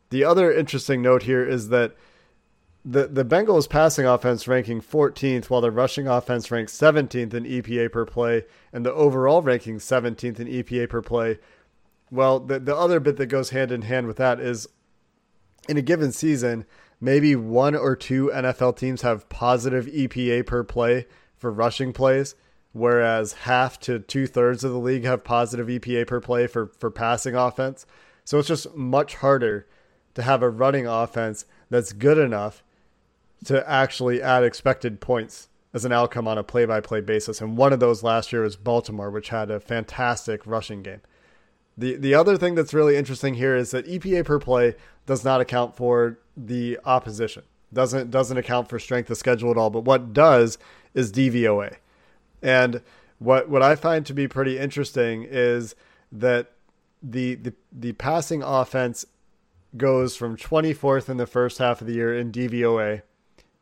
The 0.08 0.24
other 0.24 0.50
interesting 0.50 1.02
note 1.02 1.24
here 1.24 1.46
is 1.46 1.68
that 1.68 1.96
the 2.82 3.08
the 3.08 3.24
Bengals 3.24 3.68
passing 3.68 4.06
offense 4.06 4.46
ranking 4.46 4.80
14th 4.80 5.46
while 5.46 5.60
the 5.60 5.72
rushing 5.72 6.06
offense 6.06 6.50
ranks 6.50 6.72
17th 6.78 7.34
in 7.34 7.44
EPA 7.44 7.90
per 7.92 8.06
play 8.06 8.44
and 8.72 8.86
the 8.86 8.94
overall 8.94 9.42
ranking 9.42 9.78
17th 9.78 10.38
in 10.38 10.46
EPA 10.46 10.88
per 10.88 11.02
play 11.02 11.38
well, 12.10 12.40
the 12.40 12.58
the 12.58 12.76
other 12.76 13.00
bit 13.00 13.16
that 13.16 13.26
goes 13.26 13.50
hand 13.50 13.72
in 13.72 13.82
hand 13.82 14.06
with 14.06 14.16
that 14.16 14.40
is 14.40 14.68
in 15.68 15.76
a 15.76 15.82
given 15.82 16.12
season, 16.12 16.64
maybe 17.00 17.34
one 17.36 17.74
or 17.74 17.96
two 17.96 18.30
NFL 18.32 18.76
teams 18.76 19.02
have 19.02 19.28
positive 19.28 19.86
EPA 19.86 20.46
per 20.46 20.64
play 20.64 21.06
for 21.36 21.50
rushing 21.50 21.92
plays, 21.92 22.34
whereas 22.72 23.32
half 23.32 23.78
to 23.80 23.98
two 23.98 24.26
thirds 24.26 24.64
of 24.64 24.72
the 24.72 24.78
league 24.78 25.04
have 25.04 25.24
positive 25.24 25.66
EPA 25.66 26.06
per 26.06 26.20
play 26.20 26.46
for, 26.46 26.72
for 26.78 26.90
passing 26.90 27.34
offense. 27.34 27.86
So 28.24 28.38
it's 28.38 28.48
just 28.48 28.74
much 28.74 29.16
harder 29.16 29.66
to 30.14 30.22
have 30.22 30.42
a 30.42 30.50
running 30.50 30.86
offense 30.86 31.44
that's 31.70 31.92
good 31.92 32.18
enough 32.18 32.62
to 33.44 33.68
actually 33.68 34.22
add 34.22 34.44
expected 34.44 35.00
points 35.00 35.48
as 35.74 35.84
an 35.84 35.92
outcome 35.92 36.26
on 36.26 36.38
a 36.38 36.42
play 36.42 36.64
by 36.64 36.80
play 36.80 37.00
basis. 37.00 37.40
And 37.40 37.56
one 37.56 37.72
of 37.72 37.80
those 37.80 38.02
last 38.02 38.32
year 38.32 38.42
was 38.42 38.56
Baltimore, 38.56 39.10
which 39.10 39.28
had 39.28 39.50
a 39.50 39.60
fantastic 39.60 40.46
rushing 40.46 40.82
game. 40.82 41.02
The 41.78 41.96
the 41.96 42.14
other 42.14 42.36
thing 42.36 42.54
that's 42.54 42.74
really 42.74 42.96
interesting 42.96 43.34
here 43.34 43.54
is 43.54 43.70
that 43.72 43.86
EPA 43.86 44.24
per 44.24 44.38
play 44.38 44.74
does 45.04 45.24
not 45.24 45.40
account 45.40 45.76
for 45.76 46.18
the 46.36 46.78
opposition. 46.84 47.42
Doesn't 47.72 48.10
doesn't 48.10 48.36
account 48.36 48.68
for 48.68 48.78
strength 48.78 49.10
of 49.10 49.18
schedule 49.18 49.50
at 49.50 49.58
all, 49.58 49.70
but 49.70 49.84
what 49.84 50.12
does 50.12 50.58
is 50.94 51.12
DVOA. 51.12 51.76
And 52.42 52.80
what 53.18 53.48
what 53.48 53.62
I 53.62 53.76
find 53.76 54.06
to 54.06 54.14
be 54.14 54.28
pretty 54.28 54.58
interesting 54.58 55.26
is 55.28 55.74
that 56.12 56.52
the 57.02 57.34
the, 57.34 57.52
the 57.72 57.92
passing 57.92 58.42
offense 58.42 59.04
goes 59.76 60.16
from 60.16 60.36
24th 60.36 61.08
in 61.08 61.18
the 61.18 61.26
first 61.26 61.58
half 61.58 61.80
of 61.80 61.86
the 61.86 61.94
year 61.94 62.16
in 62.16 62.32
DVOA, 62.32 63.02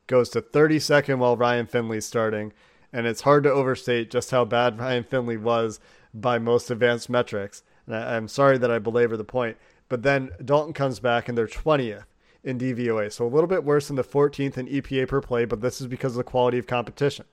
goes 0.06 0.28
to 0.30 0.40
32nd 0.40 1.18
while 1.18 1.36
Ryan 1.36 1.66
Finley's 1.66 2.06
starting, 2.06 2.52
and 2.92 3.06
it's 3.06 3.22
hard 3.22 3.42
to 3.44 3.50
overstate 3.50 4.10
just 4.10 4.30
how 4.30 4.44
bad 4.44 4.78
Ryan 4.78 5.02
Finley 5.02 5.36
was 5.36 5.80
by 6.12 6.38
most 6.38 6.70
advanced 6.70 7.10
metrics. 7.10 7.62
And 7.86 7.96
I, 7.96 8.16
am 8.16 8.28
sorry 8.28 8.58
that 8.58 8.70
I 8.70 8.78
belabor 8.78 9.16
the 9.16 9.24
point, 9.24 9.56
but 9.88 10.02
then 10.02 10.30
Dalton 10.44 10.72
comes 10.72 11.00
back 11.00 11.28
and 11.28 11.36
they're 11.36 11.46
20th 11.46 12.04
in 12.42 12.58
DVOA. 12.58 13.12
So 13.12 13.26
a 13.26 13.28
little 13.28 13.46
bit 13.46 13.64
worse 13.64 13.88
than 13.88 13.96
the 13.96 14.04
14th 14.04 14.58
in 14.58 14.66
EPA 14.66 15.08
per 15.08 15.20
play, 15.20 15.44
but 15.44 15.60
this 15.60 15.80
is 15.80 15.86
because 15.86 16.12
of 16.12 16.18
the 16.18 16.24
quality 16.24 16.58
of 16.58 16.66
competition. 16.66 17.24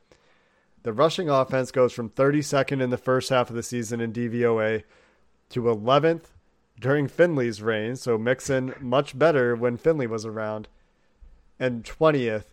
The 0.84 0.94
rushing 0.94 1.30
offense 1.30 1.72
goes 1.72 1.94
from 1.94 2.10
32nd 2.10 2.82
in 2.82 2.90
the 2.90 2.98
first 2.98 3.30
half 3.30 3.50
of 3.50 3.56
the 3.56 3.64
season 3.64 4.02
in 4.02 4.14
DVOA 4.14 4.84
to 5.50 5.62
11th 5.62 6.24
during 6.80 7.08
Finley's 7.08 7.62
reign. 7.62 7.96
So 7.96 8.18
Mixon 8.18 8.74
much 8.80 9.18
better 9.18 9.56
when 9.56 9.78
Finley 9.78 10.08
was 10.08 10.26
around, 10.26 10.68
and 11.60 11.84
20th 11.84 12.46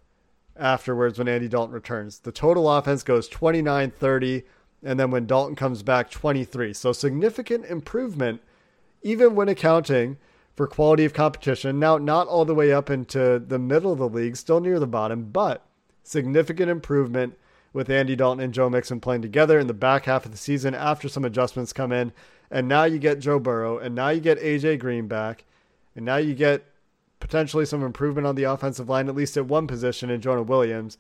afterwards 0.57 1.19
when 1.19 1.29
Andy 1.29 1.49
Dalton 1.49 1.75
returns. 1.75 2.19
The 2.19 2.33
total 2.33 2.71
offense 2.71 3.03
goes 3.03 3.29
29 3.29 3.93
30 3.93 4.43
and 4.83 4.99
then 4.99 5.11
when 5.11 5.27
Dalton 5.27 5.57
comes 5.57 5.83
back, 5.83 6.11
23. 6.11 6.73
So 6.73 6.93
significant 6.93 7.67
improvement, 7.67 8.41
even 9.03 9.35
when 9.35 9.49
accounting 9.49 10.19
for 10.59 10.67
quality 10.67 11.05
of 11.05 11.15
competition. 11.15 11.79
Now, 11.79 11.99
not 11.99 12.27
all 12.27 12.45
the 12.45 12.55
way 12.55 12.73
up 12.73 12.91
into 12.91 13.39
the 13.39 13.61
middle 13.61 13.93
of 13.93 13.99
the 13.99 14.09
league, 14.09 14.37
still 14.37 14.59
near 14.59 14.81
the 14.81 14.89
bottom, 14.89 15.31
but 15.31 15.65
significant 16.03 16.69
improvement 16.69 17.39
with 17.73 17.89
Andy 17.89 18.17
Dalton 18.17 18.43
and 18.43 18.53
Joe 18.53 18.69
Mixon 18.69 18.99
playing 18.99 19.23
together 19.23 19.61
in 19.61 19.69
the 19.69 19.73
back 19.75 20.07
half 20.07 20.25
of 20.25 20.33
the 20.33 20.37
season 20.37 20.75
after 20.75 21.09
some 21.09 21.25
adjustments 21.25 21.73
come 21.73 21.93
in. 21.93 22.13
And 22.51 22.67
now 22.67 22.85
you 22.85 22.99
get 22.99 23.21
Joe 23.21 23.39
Burrow, 23.39 23.79
and 23.79 23.95
now 23.95 24.09
you 24.09 24.21
get 24.21 24.41
AJ 24.41 24.81
Green 24.81 25.07
back, 25.07 25.45
and 25.95 26.05
now 26.05 26.17
you 26.17 26.35
get 26.35 26.65
potentially 27.21 27.65
some 27.65 27.85
improvement 27.85 28.27
on 28.27 28.35
the 28.35 28.45
offensive 28.45 28.89
line, 28.89 29.09
at 29.09 29.15
least 29.15 29.37
at 29.37 29.47
one 29.47 29.69
position 29.69 30.11
in 30.11 30.21
Jonah 30.21 30.43
Williams 30.43 30.99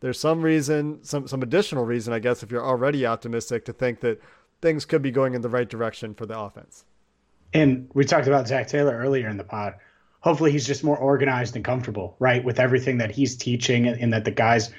there's 0.00 0.20
some 0.20 0.42
reason, 0.42 1.02
some 1.02 1.26
some 1.26 1.42
additional 1.42 1.84
reason, 1.84 2.12
I 2.12 2.18
guess, 2.18 2.42
if 2.42 2.50
you're 2.50 2.64
already 2.64 3.06
optimistic 3.06 3.64
to 3.66 3.72
think 3.72 4.00
that 4.00 4.20
things 4.60 4.84
could 4.84 5.02
be 5.02 5.10
going 5.10 5.34
in 5.34 5.42
the 5.42 5.48
right 5.48 5.68
direction 5.68 6.14
for 6.14 6.26
the 6.26 6.38
offense. 6.38 6.84
And 7.52 7.90
we 7.94 8.04
talked 8.04 8.26
about 8.26 8.46
Zac 8.46 8.68
Taylor 8.68 8.96
earlier 8.96 9.28
in 9.28 9.36
the 9.36 9.44
pod. 9.44 9.74
Hopefully, 10.20 10.52
he's 10.52 10.66
just 10.66 10.84
more 10.84 10.96
organized 10.96 11.56
and 11.56 11.64
comfortable, 11.64 12.16
right, 12.18 12.44
with 12.44 12.58
everything 12.58 12.98
that 12.98 13.10
he's 13.10 13.36
teaching, 13.36 13.86
and, 13.86 14.12
that 14.12 14.24
the 14.24 14.30
guys 14.30 14.70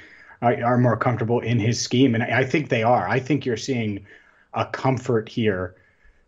are, 0.42 0.64
are, 0.64 0.78
more 0.78 0.98
comfortable 0.98 1.40
in 1.40 1.60
his 1.60 1.82
scheme. 1.82 2.14
And 2.14 2.24
I, 2.24 2.40
I 2.40 2.46
think 2.46 2.70
they 2.70 2.84
are. 2.84 3.08
I 3.08 3.20
think 3.20 3.46
you're 3.46 3.58
seeing 3.58 4.06
a 4.54 4.66
comfort 4.66 5.30
here 5.30 5.76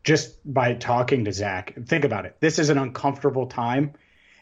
just 0.04 0.36
by 0.52 0.74
talking 0.74 1.26
to 1.26 1.34
Zac. 1.34 1.76
Think 1.86 2.06
about 2.06 2.26
it. 2.26 2.38
This 2.40 2.58
is 2.58 2.70
an 2.70 2.78
uncomfortable 2.78 3.48
time, 3.48 3.94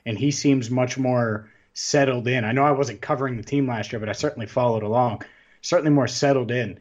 and 0.05 0.17
he 0.17 0.31
seems 0.31 0.69
much 0.69 0.97
more 0.97 1.49
settled 1.79 2.27
in. 2.27 2.43
I 2.43 2.51
know 2.51 2.63
I 2.63 2.71
wasn't 2.71 3.01
covering 3.01 3.37
the 3.37 3.43
team 3.43 3.67
last 3.67 3.91
year, 3.91 3.99
but 3.99 4.09
I 4.09 4.13
certainly 4.13 4.47
followed 4.47 4.83
along. 4.83 5.23
Certainly 5.61 5.91
more 5.91 6.07
settled 6.07 6.51
in 6.51 6.79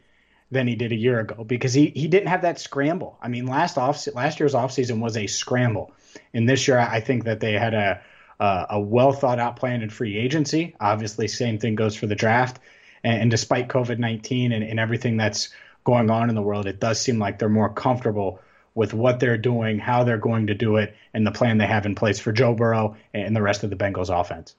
than 0.50 0.66
he 0.66 0.74
did 0.74 0.92
a 0.92 0.96
year 0.96 1.20
ago 1.20 1.44
because 1.44 1.72
he 1.72 1.86
he 1.86 2.08
didn't 2.08 2.28
have 2.28 2.42
that 2.42 2.58
scramble. 2.58 3.16
I 3.22 3.28
mean, 3.28 3.46
last 3.46 3.78
off 3.78 4.06
last 4.14 4.40
year's 4.40 4.54
offseason 4.54 5.00
was 5.00 5.16
a 5.16 5.26
scramble, 5.26 5.92
and 6.34 6.48
this 6.48 6.66
year 6.66 6.78
I 6.78 7.00
think 7.00 7.24
that 7.24 7.40
they 7.40 7.52
had 7.52 7.74
a 7.74 8.00
a, 8.40 8.66
a 8.70 8.80
well 8.80 9.12
thought 9.12 9.38
out 9.38 9.56
plan 9.56 9.82
in 9.82 9.90
free 9.90 10.16
agency. 10.16 10.74
Obviously, 10.80 11.28
same 11.28 11.58
thing 11.58 11.74
goes 11.76 11.96
for 11.96 12.06
the 12.06 12.14
draft. 12.14 12.58
And, 13.04 13.22
and 13.22 13.30
despite 13.30 13.68
COVID 13.68 13.98
nineteen 13.98 14.52
and, 14.52 14.64
and 14.64 14.80
everything 14.80 15.16
that's 15.16 15.50
going 15.84 16.10
on 16.10 16.28
in 16.28 16.34
the 16.34 16.42
world, 16.42 16.66
it 16.66 16.80
does 16.80 17.00
seem 17.00 17.18
like 17.18 17.38
they're 17.38 17.48
more 17.48 17.72
comfortable 17.72 18.40
with 18.74 18.94
what 18.94 19.20
they're 19.20 19.38
doing, 19.38 19.78
how 19.78 20.04
they're 20.04 20.18
going 20.18 20.48
to 20.48 20.54
do 20.54 20.76
it, 20.76 20.94
and 21.14 21.26
the 21.26 21.32
plan 21.32 21.58
they 21.58 21.66
have 21.66 21.86
in 21.86 21.94
place 21.94 22.18
for 22.18 22.32
Joe 22.32 22.54
Burrow 22.54 22.96
and 23.14 23.34
the 23.34 23.42
rest 23.42 23.64
of 23.64 23.70
the 23.70 23.76
Bengals 23.76 24.10
offense. 24.10 24.54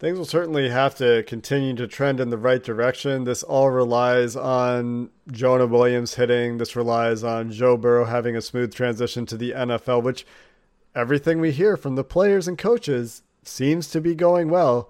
Things 0.00 0.16
will 0.16 0.24
certainly 0.24 0.70
have 0.70 0.94
to 0.94 1.22
continue 1.24 1.74
to 1.74 1.86
trend 1.86 2.20
in 2.20 2.30
the 2.30 2.38
right 2.38 2.62
direction. 2.62 3.24
This 3.24 3.42
all 3.42 3.70
relies 3.70 4.34
on 4.34 5.10
Jonah 5.30 5.66
Williams 5.66 6.14
hitting. 6.14 6.56
This 6.56 6.74
relies 6.74 7.22
on 7.22 7.52
Joe 7.52 7.76
Burrow 7.76 8.06
having 8.06 8.34
a 8.34 8.40
smooth 8.40 8.74
transition 8.74 9.26
to 9.26 9.36
the 9.36 9.50
NFL, 9.50 10.02
which 10.02 10.26
everything 10.94 11.38
we 11.38 11.52
hear 11.52 11.76
from 11.76 11.96
the 11.96 12.02
players 12.02 12.48
and 12.48 12.56
coaches 12.56 13.24
seems 13.42 13.90
to 13.90 14.00
be 14.00 14.14
going 14.14 14.48
well, 14.48 14.88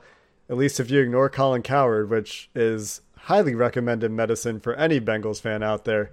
at 0.49 0.57
least 0.57 0.79
if 0.79 0.93
you 0.93 1.01
ignore 1.01 1.29
Colin 1.29 1.63
Cowherd, 1.63 2.09
which 2.09 2.49
is 2.55 3.01
highly 3.23 3.57
recommended 3.57 4.13
medicine 4.13 4.61
for 4.61 4.75
any 4.77 5.01
Bengals 5.01 5.41
fan 5.41 5.61
out 5.61 5.85
there. 5.85 6.13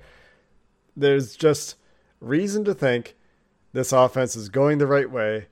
There's 0.96 1.36
just 1.36 1.76
reason 2.20 2.64
to 2.66 2.74
think 2.74 3.16
this 3.74 3.92
offense 3.92 4.36
is 4.36 4.50
going 4.50 4.80
the 4.80 4.88
right 4.88 5.12
way 5.12 5.50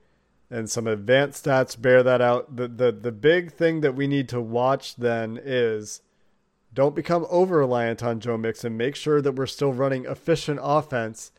and 0.50 0.70
some 0.70 0.86
advanced 0.86 1.44
stats 1.44 1.80
bear 1.80 2.02
that 2.02 2.20
out. 2.20 2.56
The, 2.56 2.68
the, 2.68 2.92
the 2.92 3.12
big 3.12 3.52
thing 3.52 3.80
that 3.80 3.94
we 3.94 4.06
need 4.06 4.28
to 4.30 4.40
watch 4.40 4.96
then 4.96 5.40
is 5.42 6.02
don't 6.72 6.94
become 6.94 7.26
over 7.30 7.58
reliant 7.58 8.02
on 8.02 8.20
Joe 8.20 8.36
Mixon. 8.36 8.76
Make 8.76 8.96
sure 8.96 9.20
that 9.22 9.32
we're 9.32 9.46
still 9.46 9.72
running 9.72 10.04
efficient 10.04 10.60
offense. 10.62 11.32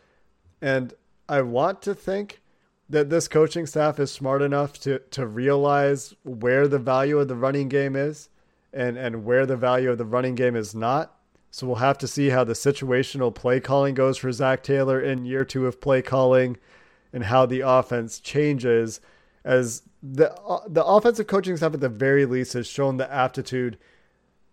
And 0.61 0.93
I 1.29 1.41
want 1.41 1.81
to 1.83 1.93
think 1.93 2.41
that 2.89 3.09
this 3.09 3.27
coaching 3.27 3.65
staff 3.65 3.99
is 3.99 4.11
smart 4.11 4.41
enough 4.41 4.79
to, 4.79 4.99
to 5.11 5.27
realize 5.27 6.15
where 6.23 6.67
the 6.67 6.79
value 6.79 7.19
of 7.19 7.27
the 7.27 7.35
running 7.35 7.69
game 7.69 7.95
is 7.95 8.29
and, 8.73 8.97
and 8.97 9.25
where 9.25 9.45
the 9.45 9.57
value 9.57 9.91
of 9.91 9.97
the 9.97 10.05
running 10.05 10.35
game 10.35 10.55
is 10.55 10.73
not. 10.73 11.13
So 11.51 11.67
we'll 11.67 11.77
have 11.77 11.97
to 11.99 12.07
see 12.07 12.29
how 12.29 12.43
the 12.43 12.53
situational 12.53 13.33
play 13.33 13.59
calling 13.59 13.93
goes 13.93 14.17
for 14.17 14.31
Zac 14.31 14.63
Taylor 14.63 14.99
in 14.99 15.25
year 15.25 15.45
two 15.45 15.65
of 15.65 15.81
play 15.81 16.01
calling 16.01 16.57
and 17.13 17.25
how 17.25 17.45
the 17.45 17.61
offense 17.61 18.19
changes 18.19 18.99
as 19.43 19.83
the 20.03 20.33
uh, 20.33 20.59
the 20.67 20.83
offensive 20.83 21.27
coaching 21.27 21.57
staff 21.57 21.73
at 21.73 21.79
the 21.79 21.89
very 21.89 22.25
least 22.25 22.53
has 22.53 22.67
shown 22.67 22.97
the 22.97 23.11
aptitude 23.11 23.77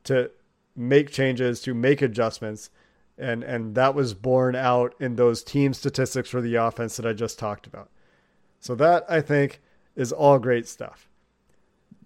to 0.05 0.31
make 0.77 1.11
changes, 1.11 1.61
to 1.63 1.75
make 1.75 2.03
adjustments. 2.03 2.71
And 3.19 3.45
and 3.45 3.75
that 3.75 3.95
was 3.95 4.15
borne 4.15 4.57
out 4.57 4.95
in 5.01 5.17
those 5.17 5.43
team 5.43 5.75
statistics 5.75 6.29
for 6.29 6.41
the 6.41 6.57
offense 6.57 6.97
that 6.97 7.07
I 7.07 7.13
just 7.13 7.39
talked 7.39 7.67
about. 7.67 7.91
So 8.61 8.75
that 8.77 9.05
I 9.09 9.21
think 9.21 9.61
is 9.95 10.13
all 10.13 10.39
great 10.39 10.67
stuff. 10.67 11.09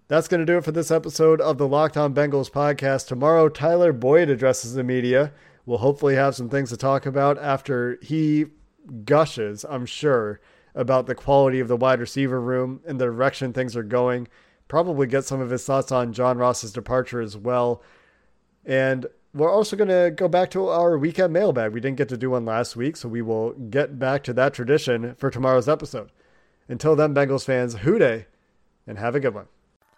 That's 0.07 0.27
going 0.27 0.39
to 0.39 0.45
do 0.45 0.57
it 0.57 0.65
for 0.65 0.71
this 0.71 0.91
episode 0.91 1.39
of 1.39 1.57
the 1.59 1.67
Locked 1.67 1.95
On 1.95 2.15
Bengals 2.15 2.49
podcast. 2.49 3.07
Tomorrow, 3.07 3.49
Tyler 3.49 3.93
Boyd 3.93 4.29
addresses 4.29 4.73
the 4.73 4.83
media. 4.83 5.31
We'll 5.65 5.77
hopefully 5.77 6.15
have 6.15 6.35
some 6.35 6.49
things 6.49 6.69
to 6.69 6.77
talk 6.77 7.05
about 7.05 7.37
after 7.37 7.99
he 8.01 8.47
gushes, 9.05 9.65
I'm 9.69 9.85
sure, 9.85 10.39
about 10.75 11.07
the 11.07 11.15
quality 11.15 11.59
of 11.59 11.67
the 11.67 11.77
wide 11.77 11.99
receiver 11.99 12.39
room 12.39 12.81
and 12.85 12.99
the 12.99 13.05
direction 13.05 13.53
things 13.53 13.75
are 13.75 13.83
going. 13.83 14.27
Probably 14.67 15.07
get 15.07 15.25
some 15.25 15.41
of 15.41 15.49
his 15.49 15.65
thoughts 15.65 15.91
on 15.91 16.13
John 16.13 16.37
Ross's 16.37 16.71
departure 16.71 17.21
as 17.21 17.35
well. 17.35 17.81
And 18.65 19.07
we're 19.33 19.51
also 19.51 19.75
going 19.75 19.89
to 19.89 20.11
go 20.15 20.27
back 20.27 20.51
to 20.51 20.67
our 20.67 20.97
weekend 20.97 21.33
mailbag. 21.33 21.73
We 21.73 21.79
didn't 21.79 21.97
get 21.97 22.09
to 22.09 22.17
do 22.17 22.31
one 22.31 22.45
last 22.45 22.75
week, 22.75 22.97
so 22.97 23.07
we 23.09 23.21
will 23.21 23.51
get 23.51 23.99
back 23.99 24.23
to 24.23 24.33
that 24.33 24.53
tradition 24.53 25.15
for 25.15 25.29
tomorrow's 25.29 25.69
episode. 25.69 26.11
Until 26.67 26.95
then, 26.95 27.13
Bengals 27.13 27.45
fans, 27.45 27.75
Who 27.77 27.99
Dey, 27.99 28.27
and 28.85 28.97
have 28.97 29.15
a 29.15 29.19
good 29.19 29.33
one. 29.33 29.47